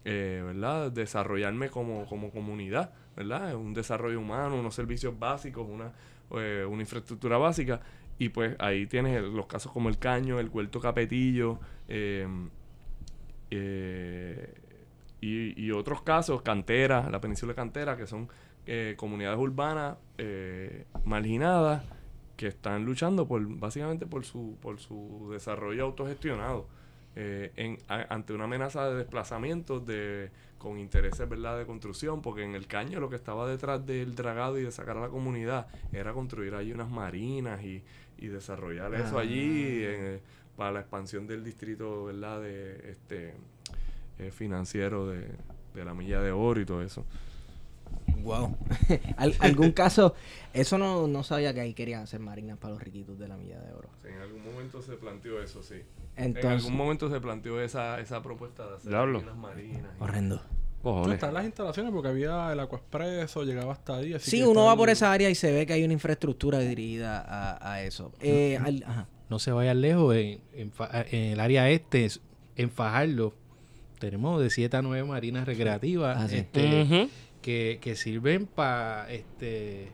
[0.05, 0.91] eh, ¿verdad?
[0.91, 3.55] Desarrollarme como, como comunidad, ¿verdad?
[3.55, 5.93] Un desarrollo humano, unos servicios básicos, una,
[6.37, 7.81] eh, una infraestructura básica
[8.19, 11.59] y pues ahí tienes los casos como el Caño, el Huerto Capetillo,
[11.89, 12.27] eh,
[13.51, 14.55] eh,
[15.23, 18.29] y, otros casos, Cantera, la península Cantera, que son
[18.67, 19.97] eh, comunidades urbanas
[21.05, 21.85] marginadas
[22.37, 26.67] que están luchando por básicamente por su, por su desarrollo autogestionado.
[27.15, 30.31] en, ante una amenaza de desplazamiento de,
[30.63, 31.59] con intereses ¿verdad?
[31.59, 34.97] de construcción, porque en el caño lo que estaba detrás del dragado y de sacar
[34.97, 37.83] a la comunidad era construir ahí unas marinas y,
[38.19, 40.19] y desarrollar eso allí ah.
[40.57, 42.41] para la expansión del distrito, ¿verdad?
[42.41, 43.35] De este
[44.23, 45.27] eh, financiero de,
[45.75, 47.05] la milla de oro y todo eso.
[48.23, 48.57] Wow.
[49.41, 50.15] ¿Algún caso?
[50.53, 53.61] Eso no, no sabía que ahí querían hacer marinas para los riquitos de la milla
[53.61, 53.89] de oro.
[54.03, 55.83] Sí, en algún momento se planteó eso, sí.
[56.17, 59.91] en algún momento se planteó esa, esa propuesta de hacer unas marinas.
[59.99, 60.43] Horrendo.
[60.85, 64.15] No, están las instalaciones porque había el Aquaspreso, llegaba hasta ahí.
[64.19, 67.83] sí, uno va por esa área y se ve que hay una infraestructura dirigida a,
[67.83, 68.13] eso.
[68.21, 68.59] Eh,
[69.29, 70.73] no se vayan lejos, en,
[71.13, 72.09] el área este,
[72.57, 73.35] en Fajardo,
[74.03, 77.09] tenemos de 7 a 9 marinas recreativas ah, este,
[77.41, 79.91] que, sirven para este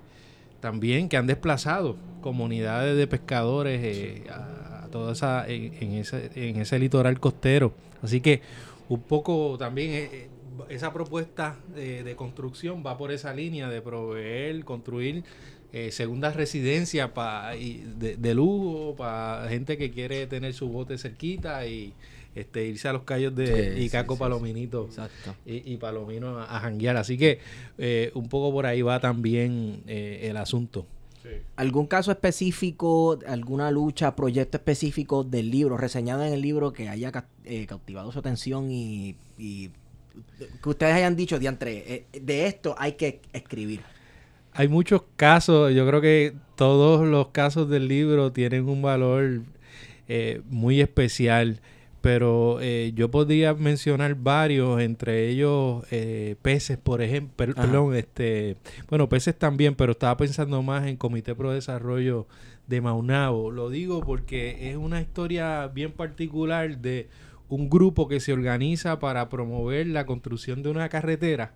[0.61, 6.79] también que han desplazado comunidades de pescadores eh, a, toda esa en, ese, en ese
[6.79, 7.75] litoral costero.
[8.03, 8.41] Así que
[8.89, 10.29] un poco también eh,
[10.71, 15.23] esa propuesta de, construcción va por esa línea de proveer, construir
[15.75, 21.67] eh, segundas residencias pa, de, de, lujo para gente que quiere tener su bote cerquita
[21.67, 21.93] y
[22.41, 24.89] este, irse a los callos de Icaco Palominito
[25.45, 26.97] y, Palomino a, janguear.
[26.97, 27.41] Así que
[27.79, 30.87] eh, un poco por ahí va también eh, el asunto.
[31.57, 37.13] ¿Algún caso específico, alguna lucha, proyecto específico del libro, reseñado en el libro que haya
[37.67, 39.15] cautivado su atención y
[40.63, 43.81] que ustedes hayan dicho, diantre, eh, de esto hay que escribir?
[44.53, 49.43] Hay muchos casos, yo creo que todos los casos del libro tienen un valor
[50.09, 51.61] eh, muy especial,
[52.01, 55.85] pero eh, yo podría mencionar varios, entre ellos
[56.43, 58.57] peces, por ejemplo, perdón, este,
[58.89, 62.27] bueno, peces también, pero estaba pensando más en Comité Pro Desarrollo
[62.67, 63.51] de Maunabo.
[63.51, 67.09] Lo digo porque es una historia bien particular de
[67.49, 71.55] un grupo que se organiza para promover la construcción de una carretera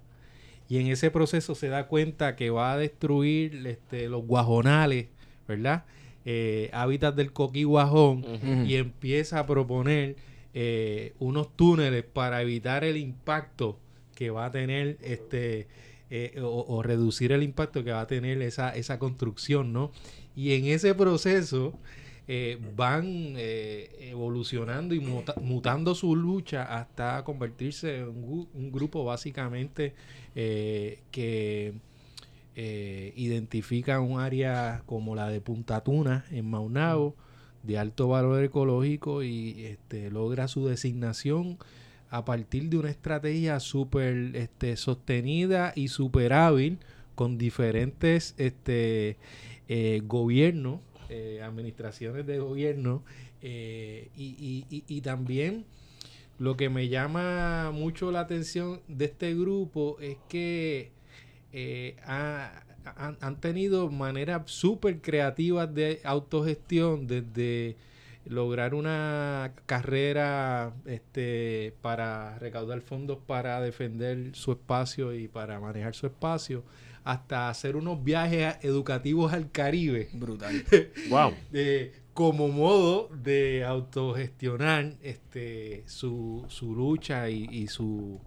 [0.72, 5.08] y en ese proceso se da cuenta que va a destruir este, los guajonales,
[5.46, 5.84] ¿verdad?
[6.24, 8.24] Eh, hábitats del coqui guajón
[8.66, 10.16] y empieza a proponer
[10.54, 13.78] eh, unos túneles para evitar el impacto
[14.14, 15.66] que va a tener este
[16.10, 19.92] eh, o, reducir el impacto que va a tener esa, esa construcción, ¿no?
[20.36, 21.72] Y en ese proceso
[22.28, 29.94] eh, van evolucionando y mutando su lucha hasta convertirse en un, grupo básicamente
[30.34, 31.72] que
[32.54, 37.16] identifica un área como la de Punta Tuna en Maunao
[37.62, 41.58] de alto valor ecológico y este, logra su designación
[42.10, 46.78] a partir de una estrategia súper este, sostenida y súper hábil
[47.14, 49.16] con diferentes este,
[50.04, 50.80] gobiernos
[51.14, 53.02] eh, administraciones de gobierno
[53.42, 55.66] eh, y, también
[56.38, 60.90] lo que me llama mucho la atención de este grupo es que
[61.52, 61.96] eh,
[62.84, 67.76] han, tenido maneras súper creativas de autogestión desde
[68.24, 76.06] lograr una carrera este, para recaudar fondos para defender su espacio y para manejar su
[76.06, 76.62] espacio
[77.04, 80.08] hasta hacer unos viajes educativos al Caribe.
[80.12, 80.64] Brutal.
[81.10, 81.32] wow.
[82.14, 88.20] como modo de autogestionar este, su, su lucha y, su,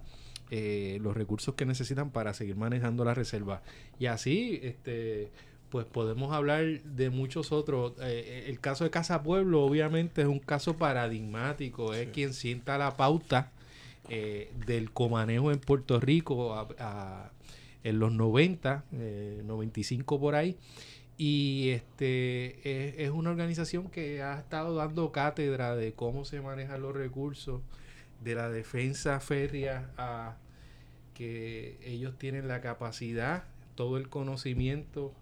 [0.52, 3.64] eh, los recursos que necesitan para seguir manejando la reserva.
[4.00, 5.32] Y así, este,
[5.70, 7.94] pues podemos hablar de muchos otros.
[8.02, 12.96] Eh, el caso de Casa Pueblo, obviamente, es un caso paradigmático, es quien sienta la
[12.96, 13.52] pauta
[14.08, 16.68] eh, del comanejo en Puerto Rico
[17.84, 18.84] en los 90,
[19.46, 20.58] 95 por ahí.
[21.18, 26.94] Y este es, una organización que ha estado dando cátedra de cómo se manejan los
[26.94, 27.62] recursos
[28.24, 30.38] de la defensa férrea a
[31.14, 33.44] que ellos tienen la capacidad,
[33.76, 35.14] todo el conocimiento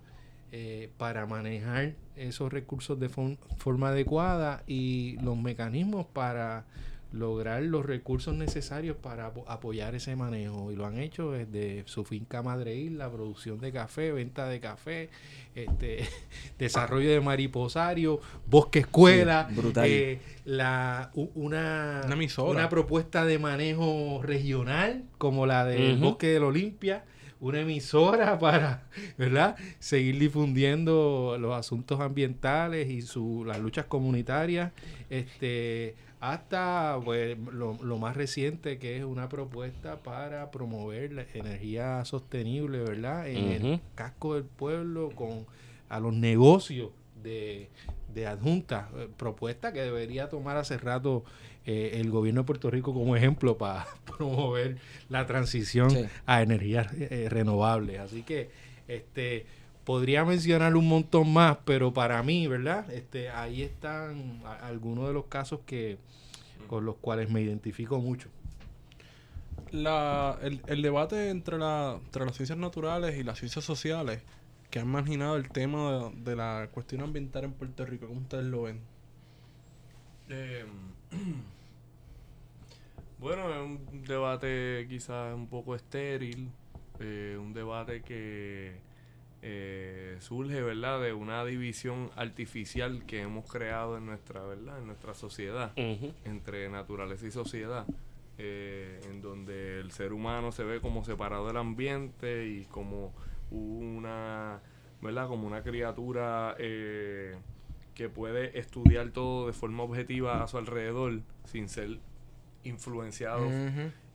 [0.51, 6.65] eh, para manejar esos recursos de forma adecuada y los mecanismos para
[7.14, 12.41] lograr los recursos necesarios para apoyar ese manejo y lo han hecho desde su finca
[12.41, 15.09] Madre la producción de café, venta de café,
[15.53, 16.07] este
[16.57, 19.47] desarrollo de mariposario, bosque escuela,
[19.84, 22.01] eh, la una,
[22.38, 27.05] una, propuesta de manejo regional como la del bosque del Olimpia
[27.43, 28.88] una emisora para,
[29.18, 29.57] ¿verdad?
[29.80, 34.72] Seguir difundiendo los asuntos ambientales y su, las luchas comunitarias.
[35.09, 42.80] Este, hasta pues, lo, más reciente que es una propuesta para promover la energía sostenible,
[42.80, 43.28] ¿verdad?
[43.28, 45.45] En el casco del pueblo con
[45.89, 47.69] a los negocios de,
[48.13, 51.26] de adjunta, eh, propuesta que debería tomar hace rato
[51.65, 53.86] eh, el gobierno de Puerto Rico como ejemplo para
[54.17, 54.78] promover
[55.09, 55.91] la transición
[56.26, 57.99] a energías eh, renovables.
[57.99, 58.49] Así que
[58.88, 59.45] este
[59.84, 62.89] podría mencionar un montón más, pero para mí, ¿verdad?
[62.91, 65.97] Este, ahí están algunos de los casos que
[66.67, 68.29] con los cuales me identifico mucho.
[69.71, 74.21] La, el, debate entre, la, entre las ciencias naturales y las ciencias sociales
[74.69, 78.63] que han imaginado el tema de, la cuestión ambiental en Puerto Rico, ¿cómo ustedes lo
[78.63, 78.79] ven?
[80.29, 80.67] Em,
[83.19, 86.49] bueno, es un debate quizás un poco estéril,
[86.99, 88.79] eh, un debate que
[89.45, 95.13] eh, surge, ¿verdad?, de una división artificial que hemos creado en nuestra, ¿verdad?, en nuestra
[95.13, 95.73] sociedad,
[96.23, 97.85] entre naturaleza y sociedad,
[98.37, 103.13] eh, en donde el ser humano se ve como separado del ambiente y como
[103.51, 104.61] una,
[105.01, 107.35] ¿verdad?, como una criatura eh,
[107.95, 111.99] que puede estudiar todo de forma objetiva a su alrededor sin ser
[112.63, 113.49] influenciado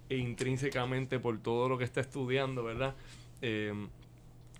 [0.08, 2.94] e intrínsecamente por todo lo que está estudiando, ¿verdad?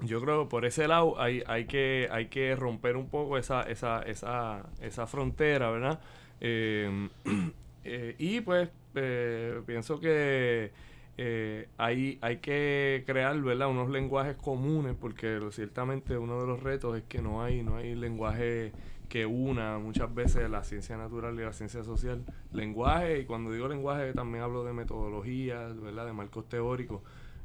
[0.01, 3.62] Yo creo que por ese lado hay, hay, que, hay que romper un poco esa,
[3.62, 6.01] esa, esa, esa frontera, ¿verdad?
[6.40, 7.09] Eh,
[7.84, 10.70] eh, y pues eh, pienso que
[11.78, 13.68] hay, hay que crear ¿verdad?
[13.68, 17.96] unos lenguajes comunes porque ciertamente uno de los retos es que no hay, no hay
[17.96, 18.70] lenguaje
[19.09, 22.24] que una muchas veces la ciencia natural y la ciencia social.
[22.53, 26.07] Lenguaje, y cuando digo lenguaje también hablo de metodologías, ¿verdad?
[26.07, 27.01] de marcos teóricos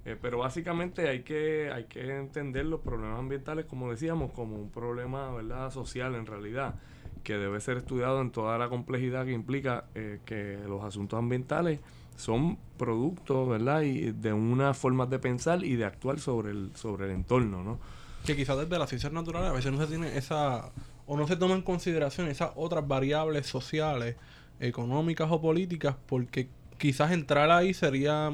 [0.05, 4.69] eh, pero básicamente hay que, hay que entender los problemas ambientales, como decíamos, como un
[4.69, 5.71] problema ¿verdad?
[5.71, 6.75] social en realidad,
[7.23, 11.79] que debe ser estudiado en toda la complejidad que implica eh, que los asuntos ambientales
[12.17, 13.81] son productos ¿verdad?
[13.83, 17.63] Y de unas formas de pensar y de actuar sobre el, sobre el entorno.
[17.63, 17.79] ¿no?
[18.25, 20.71] Que quizás desde las ciencias naturales a veces no se tiene esa,
[21.07, 24.17] o no se toma en consideración esas otras variables sociales,
[24.59, 28.31] económicas o políticas, porque quizás entrar ahí sería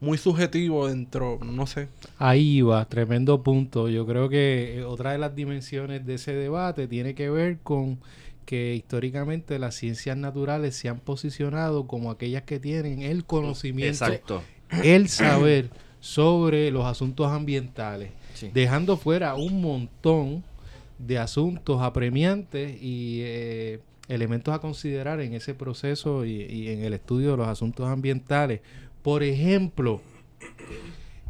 [0.00, 1.88] muy subjetivo dentro, no sé.
[2.18, 3.88] Ahí va, tremendo punto.
[3.88, 7.98] Yo creo que eh, otra de las dimensiones de ese debate tiene que ver con
[8.44, 14.42] que históricamente las ciencias naturales se han posicionado como aquellas que tienen el conocimiento,
[14.82, 15.70] el saber
[16.00, 18.10] sobre los asuntos ambientales,
[18.52, 20.44] dejando fuera un montón
[20.98, 27.32] de asuntos apremiantes y eh, elementos a considerar en ese proceso y, en el estudio
[27.32, 28.60] de los asuntos ambientales.
[29.04, 30.00] Por ejemplo,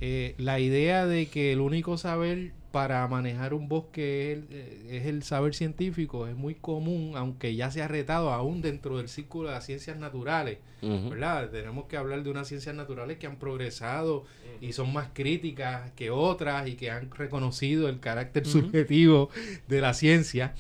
[0.01, 4.87] eh, la idea de que el único saber para manejar un bosque es el, eh,
[4.91, 9.09] es el, saber científico es muy común, aunque ya se ha retado aún dentro del
[9.09, 11.51] círculo de las ciencias naturales, ¿verdad?
[11.51, 14.25] Tenemos que hablar de unas ciencias naturales que han progresado
[14.61, 19.31] y son más críticas que otras y que han reconocido el carácter subjetivo
[19.67, 20.55] de la ciencia,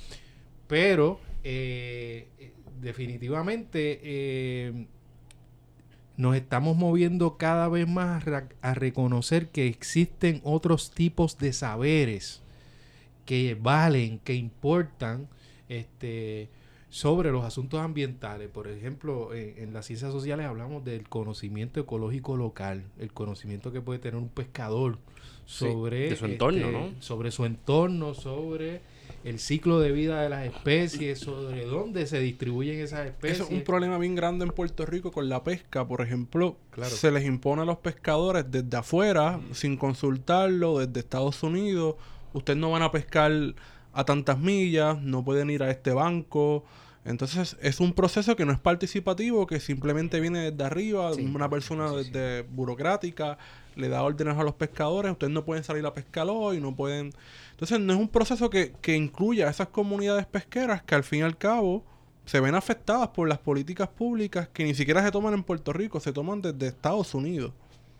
[0.67, 2.27] pero eh,
[2.81, 4.89] definitivamente
[6.17, 8.25] nos estamos moviendo cada vez más
[8.63, 12.43] a, reconocer que existen otros tipos de saberes
[13.25, 15.29] que valen, que importan
[15.69, 16.49] este,
[16.89, 18.49] sobre los asuntos ambientales.
[18.49, 23.99] Por ejemplo, en, las ciencias sociales hablamos del conocimiento ecológico local, el conocimiento que puede
[23.99, 24.99] tener un pescador
[25.47, 28.83] sobre, su entorno, este, sobre su entorno, sobre
[29.25, 33.41] el ciclo de vida de las especies, sobre dónde se distribuyen esas especies.
[33.41, 35.89] Eso es un problema bien grande en Puerto Rico con la pesca.
[35.89, 41.97] Por ejemplo, se les impone a los pescadores desde afuera, sin consultarlo, desde Estados Unidos.
[42.35, 43.33] Ustedes no van a pescar
[43.95, 46.65] a tantas millas, no pueden ir a este banco.
[47.07, 51.23] Entonces es un proceso que no es participativo, que simplemente viene desde arriba, Sí.
[51.35, 52.11] una persona Sí, sí.
[52.11, 53.39] desde burocrática
[53.77, 57.13] le da órdenes a los pescadores, ustedes no pueden salir a pescar hoy, no pueden...
[57.55, 61.21] Entonces no es un proceso que, que incluya a esas comunidades pesqueras que al fin
[61.21, 61.85] y al cabo
[62.27, 66.01] se ven afectadas por las políticas públicas que ni siquiera se toman en Puerto Rico,
[66.01, 67.53] se toman desde Estados Unidos.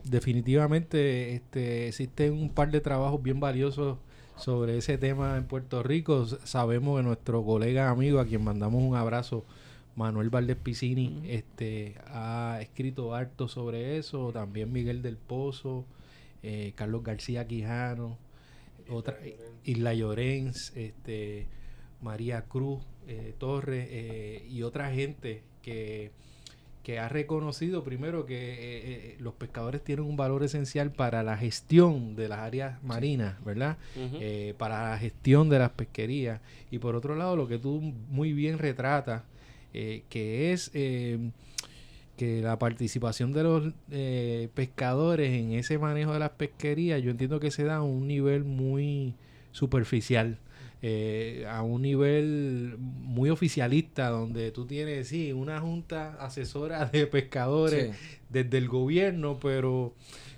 [0.03, 3.99] Definitivamente este, existen un par de trabajos bien valiosos
[4.37, 6.27] sobre ese tema en Puerto Rico.
[6.45, 9.45] Sabemos que nuestro colega amigo, a quien mandamos un abrazo,
[9.97, 14.33] Manuel Valdés Piscini, este, ha escrito harto sobre eso.
[14.33, 15.85] También Miguel del Pozo,
[16.43, 18.19] eh, Carlos García Quijano,
[18.89, 19.19] otra,
[19.65, 21.47] Isla Llorens, este,
[22.01, 26.13] María Cruz eh, Torres eh, y otra gente que
[26.83, 32.15] que ha reconocido primero que eh, los pescadores tienen un valor esencial para la gestión
[32.15, 33.79] de las áreas marinas, ¿verdad?
[34.59, 36.43] Para la gestión de las pesquerías.
[36.71, 39.23] Y por otro lado, lo que tú muy bien retratas,
[39.73, 41.31] que es eh,
[42.17, 47.41] que la participación de los eh, pescadores en ese manejo de las pesquerías, yo entiendo
[47.41, 49.15] que se da a un nivel muy
[49.53, 50.39] superficial.
[50.87, 57.97] eh, a un nivel muy oficialista donde tú tienes sí una junta asesora de pescadores
[57.97, 58.19] Sí.
[58.29, 59.95] desde el gobierno, pero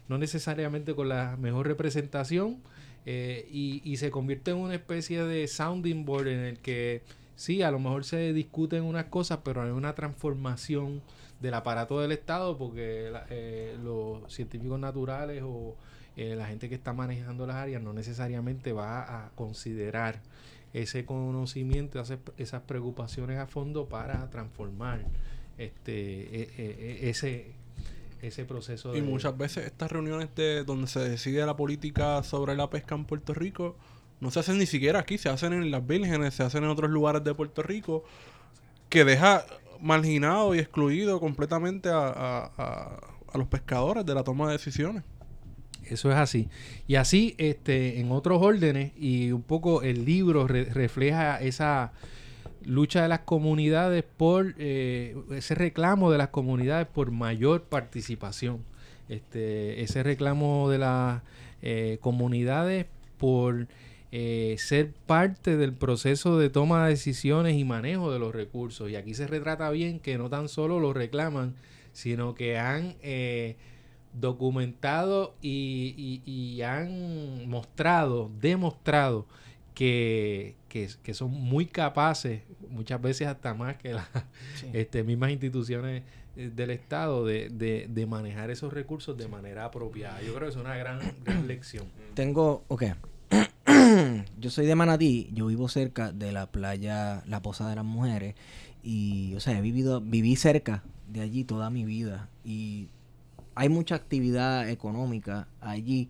[0.08, 2.58] no necesariamente con la mejor representación
[3.06, 7.02] eh, y, y se convierte en una especie de sounding board en el que
[7.34, 11.02] sí, a lo mejor se discuten unas cosas, pero hay una transformación
[11.40, 15.76] del aparato del Estado porque la- eh, los científicos naturales o
[16.16, 20.20] eh, la gente que está manejando las áreas no necesariamente va a considerar
[20.72, 25.04] ese conocimiento, esas, esas preocupaciones a fondo para transformar
[25.58, 27.52] este e- e- e- ese
[28.22, 32.54] ese proceso Y de- muchas veces estas reuniones de donde se decide la política sobre
[32.56, 33.76] la pesca en Puerto Rico
[34.20, 36.90] no se hacen ni siquiera aquí, se hacen en las vírgenes, se hacen en otros
[36.90, 38.04] lugares de Puerto Rico,
[38.88, 39.44] que deja
[39.80, 45.02] marginado y excluido completamente a, a- a- los pescadores de la toma de decisiones.
[45.84, 46.48] Eso es así.
[46.88, 51.92] Y así, este, en otros órdenes, y un poco el libro re- refleja esa
[52.64, 58.64] lucha de las comunidades por eh, ese reclamo de las comunidades por mayor participación.
[59.08, 61.22] Este, ese reclamo de las
[61.62, 62.86] eh, comunidades
[63.18, 63.68] por
[64.18, 68.88] eh, ser parte del proceso de toma de decisiones y manejo de los recursos.
[68.90, 71.54] Y aquí se retrata bien que no tan solo lo reclaman,
[71.92, 73.56] sino que han eh,
[74.14, 79.26] documentado y, y- y han mostrado, demostrado
[79.74, 82.40] que, que- que son muy capaces,
[82.70, 84.06] muchas veces hasta más que las
[84.54, 84.68] Sí.
[84.72, 86.02] este, mismas instituciones
[86.36, 90.20] eh, del Estado, de, de- de manejar esos recursos de manera apropiada.
[90.22, 91.86] Yo creo que es una gran, gran lección.
[92.14, 92.84] Tengo, ok.
[94.38, 98.34] Yo soy de Manatí, yo vivo cerca de la playa La Poza de las Mujeres
[98.82, 102.88] y, o sea, he vivido, viví cerca de allí toda mi vida y
[103.54, 106.08] hay mucha actividad económica allí,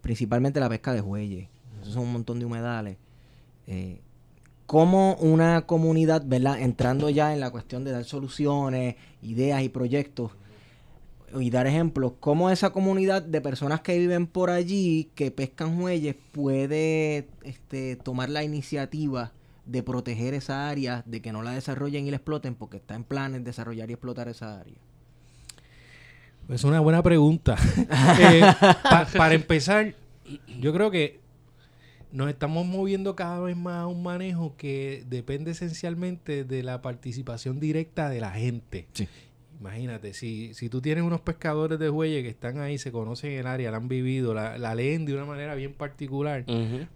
[0.00, 1.48] principalmente la pesca de jueyes.
[1.80, 2.96] Esos son un montón de humedales.
[3.66, 4.00] Eh,
[4.66, 6.60] como una comunidad, ¿verdad?
[6.60, 10.32] Entrando ya en la cuestión de dar soluciones, ideas y proyectos,
[11.40, 16.14] y dar ejemplos, cómo esa comunidad de personas que viven por allí, que pescan muelles,
[16.32, 19.32] puede este, tomar la iniciativa
[19.64, 23.04] de proteger esa área, de que no la desarrollen y la exploten, porque está en
[23.04, 24.74] planes desarrollar y explotar esa área.
[26.48, 27.56] Es una buena pregunta.
[28.20, 28.42] Eh,
[28.82, 29.94] pa- para empezar,
[30.60, 31.20] yo creo que
[32.10, 37.58] nos estamos moviendo cada vez más a un manejo que depende esencialmente de la participación
[37.60, 38.86] directa de la gente.
[38.92, 39.08] Sí.
[39.62, 43.46] Imagínate, si, si tú tienes unos pescadores de jueyes que están ahí, se conocen el
[43.46, 46.44] área, la han vivido, la, la leen de una manera bien particular,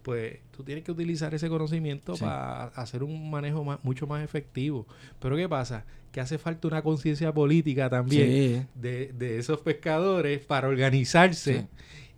[0.03, 2.25] pues tú tienes que utilizar ese conocimiento Sí.
[2.25, 4.85] para hacer un manejo más- mucho más efectivo.
[5.21, 5.85] Pero ¿qué pasa?
[6.11, 11.67] Que hace falta una conciencia política también de, de esos pescadores para organizarse Sí.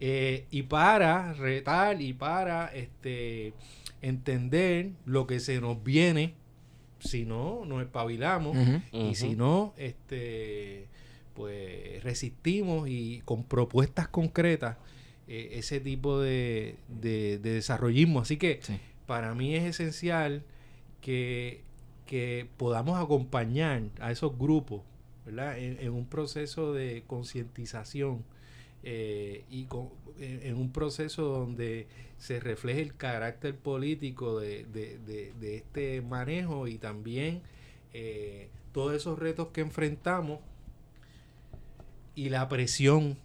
[0.01, 3.53] eh, y para retar y para este
[4.01, 6.35] entender lo que se nos viene
[7.01, 8.57] si no nos espabilamos
[8.93, 10.87] y si no este
[11.35, 14.77] pues resistimos y con propuestas concretas
[15.29, 18.79] eh, ese tipo de, de, de desarrollismo así que Sí.
[19.07, 20.43] para mí es esencial
[21.01, 21.63] que,
[22.07, 24.83] que podamos acompañar a esos grupos
[25.25, 25.59] ¿verdad?
[25.59, 28.25] En, en un proceso de concientización
[28.83, 31.87] eh, y con- en, en un proceso donde
[32.19, 37.43] se refleje el carácter político de, de- de- de este manejo y también
[37.95, 40.41] eh, todos esos retos que enfrentamos
[42.15, 43.17] y la presión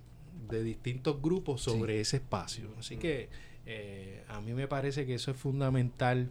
[0.49, 2.69] de distintos grupos sobre ese espacio.
[2.77, 3.29] Así que
[3.65, 6.29] eh, a mí me parece que eso es fundamental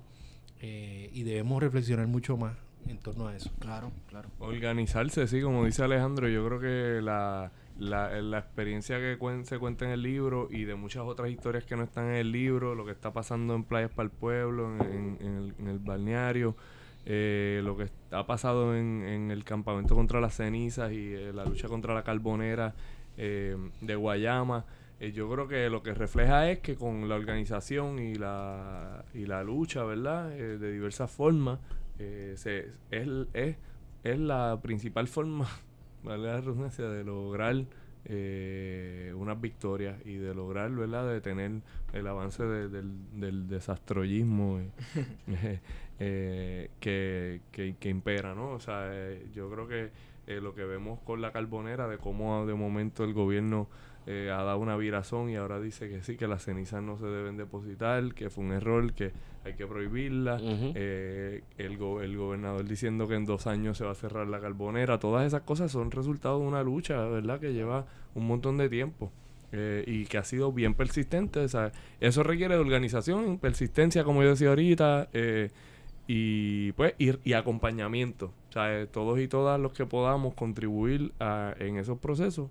[0.60, 2.56] eh, y debemos reflexionar mucho más
[2.88, 3.50] en torno a eso.
[3.58, 4.28] Claro, claro.
[4.38, 9.58] Organizarse, sí, como dice Alejandro, yo creo que la, la, la experiencia que cuen- se
[9.58, 12.74] cuenta en el libro y de muchas otras historias que no están en el libro,
[12.74, 16.56] lo que está pasando en Playas para el Pueblo, en, el, balneario,
[17.06, 21.68] eh, lo que ha pasado en, el campamento contra las cenizas y eh, la lucha
[21.68, 22.74] contra la carbonera
[23.16, 24.64] eh, de Guayama.
[25.00, 29.26] eh, yo creo que lo que refleja es que con la organización y la, y
[29.26, 30.28] la lucha, ¿verdad?
[30.30, 31.58] De diversas formas,
[31.98, 33.56] se, es, es,
[34.04, 35.48] es la principal forma,
[36.02, 37.64] vale la redundancia, de lograr
[38.04, 41.60] eh, unas victorias y de lograr, ¿verdad?, detener
[41.92, 42.90] el avance de- del,
[43.20, 44.60] del desastroyismo
[45.28, 45.60] eh,
[46.00, 48.50] eh, que, que, que impera, ¿no?
[48.50, 49.90] O sea, eh, yo creo que
[50.26, 53.68] eh, lo que vemos con la carbonera, de cómo de momento el gobierno
[54.06, 57.06] eh, ha dado una virazón y ahora dice que sí, que las cenizas no se
[57.06, 59.12] deben depositar, que fue un error, que
[59.44, 60.42] hay que prohibirlas.
[60.42, 60.72] Ujú.
[60.74, 64.40] Eh, el, go- el gobernador diciendo que en dos años se va a cerrar la
[64.40, 64.98] carbonera.
[64.98, 67.38] Todas esas cosas son resultado de una lucha, ¿verdad?
[67.40, 69.10] Que lleva un montón de tiempo.
[69.54, 71.40] eh, y que ha sido bien persistente.
[71.40, 75.50] o sea, eso requiere de organización, persistencia, como yo decía ahorita, eh,
[76.06, 78.32] y pues y, y acompañamiento.
[78.48, 82.48] O sea, eh, todos y todas los que podamos contribuir a- en esos procesos,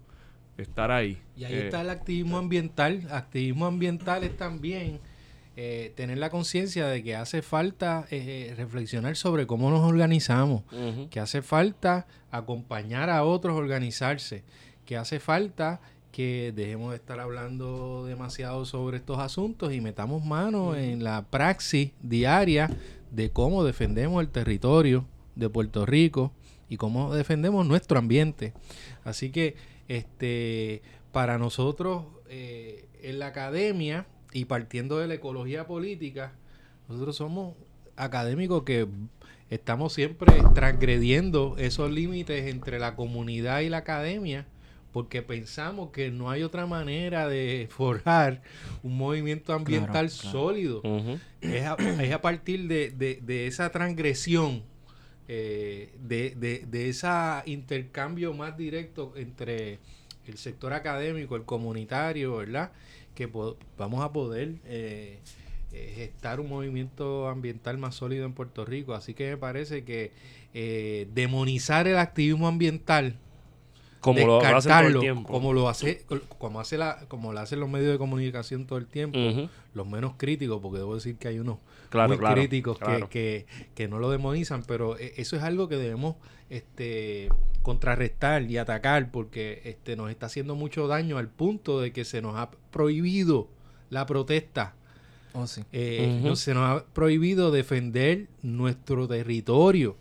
[0.64, 1.18] estar ahí.
[1.36, 3.08] Y ahí Eh, está el activismo ambiental.
[3.12, 5.00] Activismo ambiental es también
[5.58, 10.64] eh, tener la conciencia de que hace falta eh, reflexionar sobre cómo nos organizamos,
[11.10, 14.44] que hace falta acompañar a otros a organizarse,
[14.86, 15.82] que hace falta
[16.12, 21.92] que dejemos de estar hablando demasiado sobre estos asuntos y metamos mano en la praxis
[22.02, 22.70] diaria
[23.12, 25.06] de cómo defendemos el territorio
[25.36, 26.32] de Puerto Rico
[26.70, 28.54] y cómo defendemos nuestro ambiente.
[29.04, 29.56] Así que
[29.98, 30.82] este
[31.12, 36.34] para nosotros eh, en la academia y partiendo de la ecología política,
[36.88, 37.56] nosotros somos
[37.98, 38.88] académicos que
[39.50, 44.46] estamos siempre transgrediendo esos límites entre la comunidad y la academia
[44.94, 48.42] porque pensamos que no hay otra manera de forjar
[48.84, 50.32] un movimiento ambiental Claro, claro.
[50.32, 50.82] sólido.
[51.42, 54.64] Es a, es a partir de, de- de esa transgresión,
[55.28, 57.08] eh, de, de, de ese
[57.46, 59.80] intercambio más directo entre
[60.28, 62.72] el sector académico, el comunitario, ¿verdad?
[63.16, 63.30] Que
[63.78, 65.20] vamos a poder eh,
[65.74, 68.94] eh, gestar un movimiento ambiental más sólido en Puerto Rico.
[68.94, 70.12] Así que me parece que
[70.54, 73.16] eh, demonizar el activismo ambiental
[74.02, 75.30] Como lo, hacen todo el descartarlo, tiempo.
[75.32, 76.04] como lo hace
[76.38, 79.18] como hace la como lo hacen los medios de comunicación todo el tiempo
[79.74, 81.58] los menos críticos porque debo decir que hay unos
[81.90, 83.10] Claro, muy claro, críticos que- claro.
[83.10, 83.46] Que,
[83.76, 86.16] que no lo demonizan pero eh, eso es algo que debemos
[86.50, 87.30] este
[87.62, 92.22] contrarrestar y atacar porque este nos está haciendo mucho daño al punto de que se
[92.22, 93.48] nos ha prohibido
[93.90, 94.74] la protesta
[95.34, 95.64] Oh, sí.
[95.72, 99.96] eh, no- se nos ha prohibido defender nuestro territorio.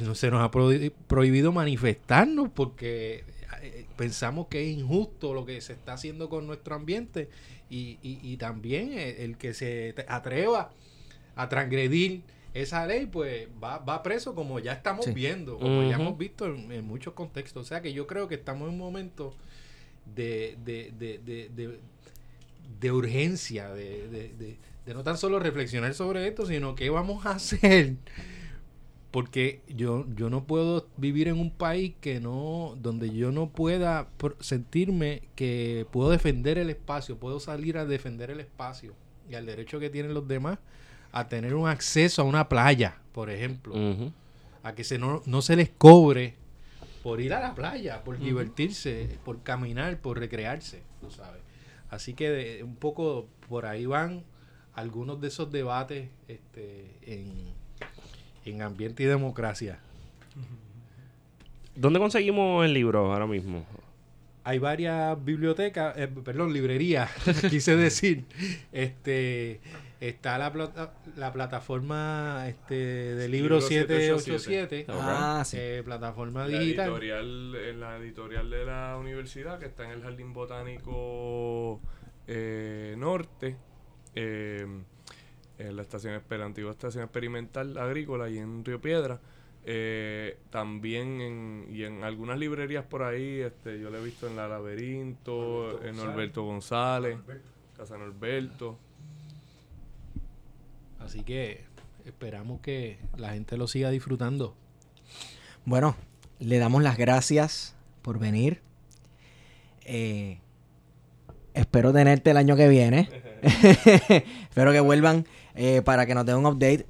[0.00, 3.24] No, se nos ha prohi- prohibido manifestarnos porque
[3.62, 7.28] eh, pensamos que es injusto lo que se está haciendo con nuestro ambiente
[7.70, 10.70] y, y- y también el, el que se atreva
[11.36, 12.22] a transgredir
[12.54, 15.12] esa ley pues va, va preso como ya estamos Sí.
[15.12, 17.62] viendo, como ya hemos visto en, en muchos contextos.
[17.62, 19.34] O sea que yo creo que estamos en un momento
[20.16, 21.78] de, de, de, de, de-
[22.80, 24.56] de urgencia, de, de- de-
[24.86, 27.94] de no tan solo reflexionar sobre esto, sino qué vamos a hacer.
[29.10, 34.08] Porque yo, yo no puedo vivir en un país que no, donde yo no pueda
[34.40, 38.92] sentirme que puedo defender el espacio, puedo salir a defender el espacio
[39.30, 40.58] y al derecho que tienen los demás
[41.12, 43.74] a tener un acceso a una playa, por ejemplo.
[44.62, 46.34] A que se no, no se les cobre
[47.02, 51.40] por ir a la playa, por divertirse, por caminar, por recrearse, tú sabes.
[51.88, 54.22] Así que de- un poco por ahí van
[54.74, 57.32] algunos de esos debates este, en,
[58.50, 59.78] en ambiente y democracia.
[61.74, 63.64] ¿Dónde conseguimos el libro ahora mismo?
[64.44, 67.10] Hay varias bibliotecas, eh, perdón, librerías,
[67.50, 68.24] quise decir.
[68.72, 69.60] Este
[70.00, 74.86] está la, plata- la plataforma este, de libro Libro 787, 787.
[74.90, 75.56] Ah, sí.
[75.60, 76.86] eh, plataforma La digital.
[76.88, 81.80] editorial, en la editorial de la universidad que está en el Jardín Botánico
[82.26, 83.56] eh, Norte,
[84.14, 84.66] eh,
[85.58, 89.20] en la estación Esper- antigua estación experimental agrícola y en Río Piedra.
[89.64, 94.36] Eh, también en, y en algunas librerías por ahí, este, yo lo he visto en
[94.36, 97.18] La Laberinto, en Norberto González,
[97.76, 98.78] Casa Norberto.
[101.00, 101.64] Así que
[102.04, 104.54] esperamos que la gente lo siga disfrutando.
[105.64, 105.96] Bueno,
[106.38, 108.60] le damos las gracias por venir.
[109.84, 110.38] Eh,
[111.54, 113.08] espero tenerte el año que viene.
[113.42, 115.26] espero que vuelvan
[115.58, 116.86] eh, para que nos den un update.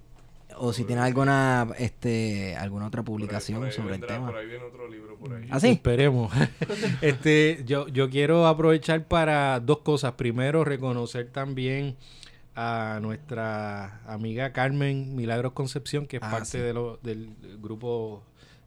[0.61, 4.27] o si tienes alguna este alguna otra Por ahí- publicación por ahí sobre el tema.
[4.27, 5.47] Por ahí viene otro libro por ahí.
[5.51, 5.69] ¿Ah, sí?
[5.69, 6.33] Esperemos.
[7.01, 10.13] este, yo, yo quiero aprovechar para dos cosas.
[10.13, 11.97] Primero, reconocer también
[12.57, 16.59] a nuestra amiga Carmen Milagros Concepción, que es Ah, parte sí.
[16.59, 17.31] de lo- del
[17.63, 18.23] grupo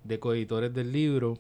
[0.06, 1.38] de coeditores del libro,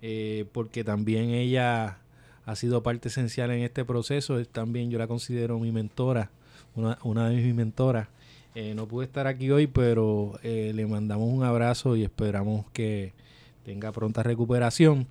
[0.00, 1.98] eh, porque también ella
[2.44, 4.38] ha sido parte esencial en este proceso.
[4.40, 6.30] Es También yo la considero mi mentora,
[6.74, 8.08] una, una de mis mentoras.
[8.54, 13.12] Eh, no pude estar aquí hoy, pero eh, le mandamos un abrazo y esperamos que
[13.64, 15.06] tenga pronta recuperación.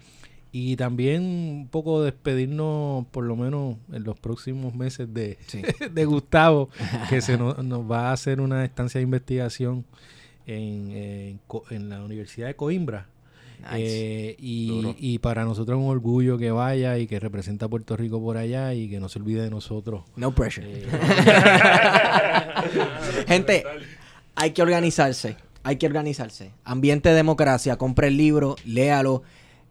[0.54, 5.62] Y también un poco despedirnos, por lo menos en los próximos meses, de, Sí.
[5.92, 6.70] de Gustavo,
[7.10, 9.86] que se nos, nos va a hacer una estancia de investigación
[10.46, 13.08] en, en Co- en la Universidad de Coimbra.
[13.62, 13.78] Nice.
[13.78, 18.22] Eh, y para nosotros es un orgullo que vaya y que representa a Puerto Rico
[18.22, 20.04] por allá y que no se olvide de nosotros.
[20.16, 20.68] No pressure.
[20.68, 20.88] Eh,
[23.28, 23.64] Gente,
[24.36, 25.38] hay que organizarse.
[25.64, 26.52] Hay que organizarse.
[26.64, 27.78] Ambiente de democracia.
[27.78, 29.24] Compre el libro, léalo.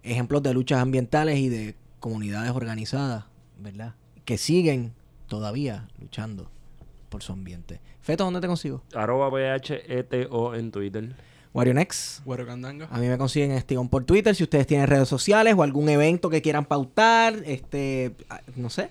[0.03, 3.25] Ejemplos de luchas ambientales y de comunidades organizadas,
[3.59, 3.95] ¿verdad?
[4.25, 4.95] Que siguen
[5.27, 6.51] todavía luchando
[7.11, 7.81] por su ambiente.
[8.01, 8.83] Feto, ¿dónde te consigo?
[8.95, 11.15] Arroba PHETO en Twitter.
[11.53, 12.23] WarioNex.
[12.47, 12.89] Candanga.
[12.91, 14.35] A mí me consiguen en Estigón por Twitter.
[14.35, 18.91] Si ustedes tienen redes sociales o algún evento que quieran pautar, este, ah, no sé.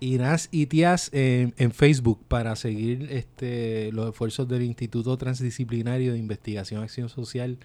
[0.00, 6.18] Irás y Tías en, en Facebook para seguir este, los esfuerzos del Instituto Transdisciplinario de
[6.18, 7.58] Investigación y Acción Social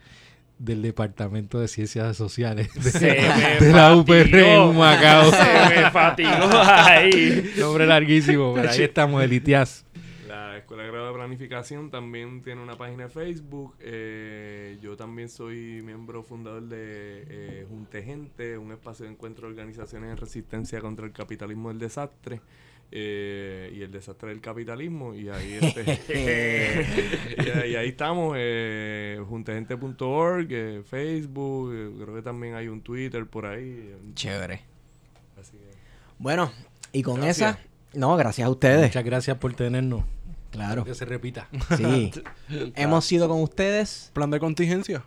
[0.59, 2.99] del Departamento de Ciencias Sociales de, Se
[3.59, 4.69] me de la UPR en fatigó.
[4.69, 5.31] Humacao.
[5.31, 7.53] Se me fatigó ahí.
[7.57, 9.85] Nombre larguísimo, pero ahí estamos, el ITIAS.
[10.27, 10.91] La Escuela de
[11.25, 13.73] Planificación también tiene una página de Facebook.
[13.79, 19.53] Eh, yo también soy miembro fundador de eh, Junte Gente, un espacio de encuentro de
[19.53, 22.41] organizaciones en resistencia contra el capitalismo del desastre
[22.91, 25.15] eh, y el desastre del capitalismo.
[25.15, 26.85] Y ahí, este,
[27.67, 33.25] y, y ahí estamos, eh, juntegente.org, eh, Facebook, eh, creo que también hay un Twitter
[33.25, 33.95] por ahí.
[34.13, 34.61] Chévere.
[35.41, 35.71] Así que,
[36.19, 36.51] Bueno,
[36.93, 37.57] y con Gracias.
[37.57, 38.89] esa, no, gracias a ustedes.
[38.89, 40.03] Muchas gracias por tenernos.
[40.55, 40.83] Claro.
[40.85, 41.47] Que se repita.
[41.77, 42.11] Sí.
[42.75, 44.09] Hemos sido con ustedes.
[44.13, 45.03] Plan de contingencia.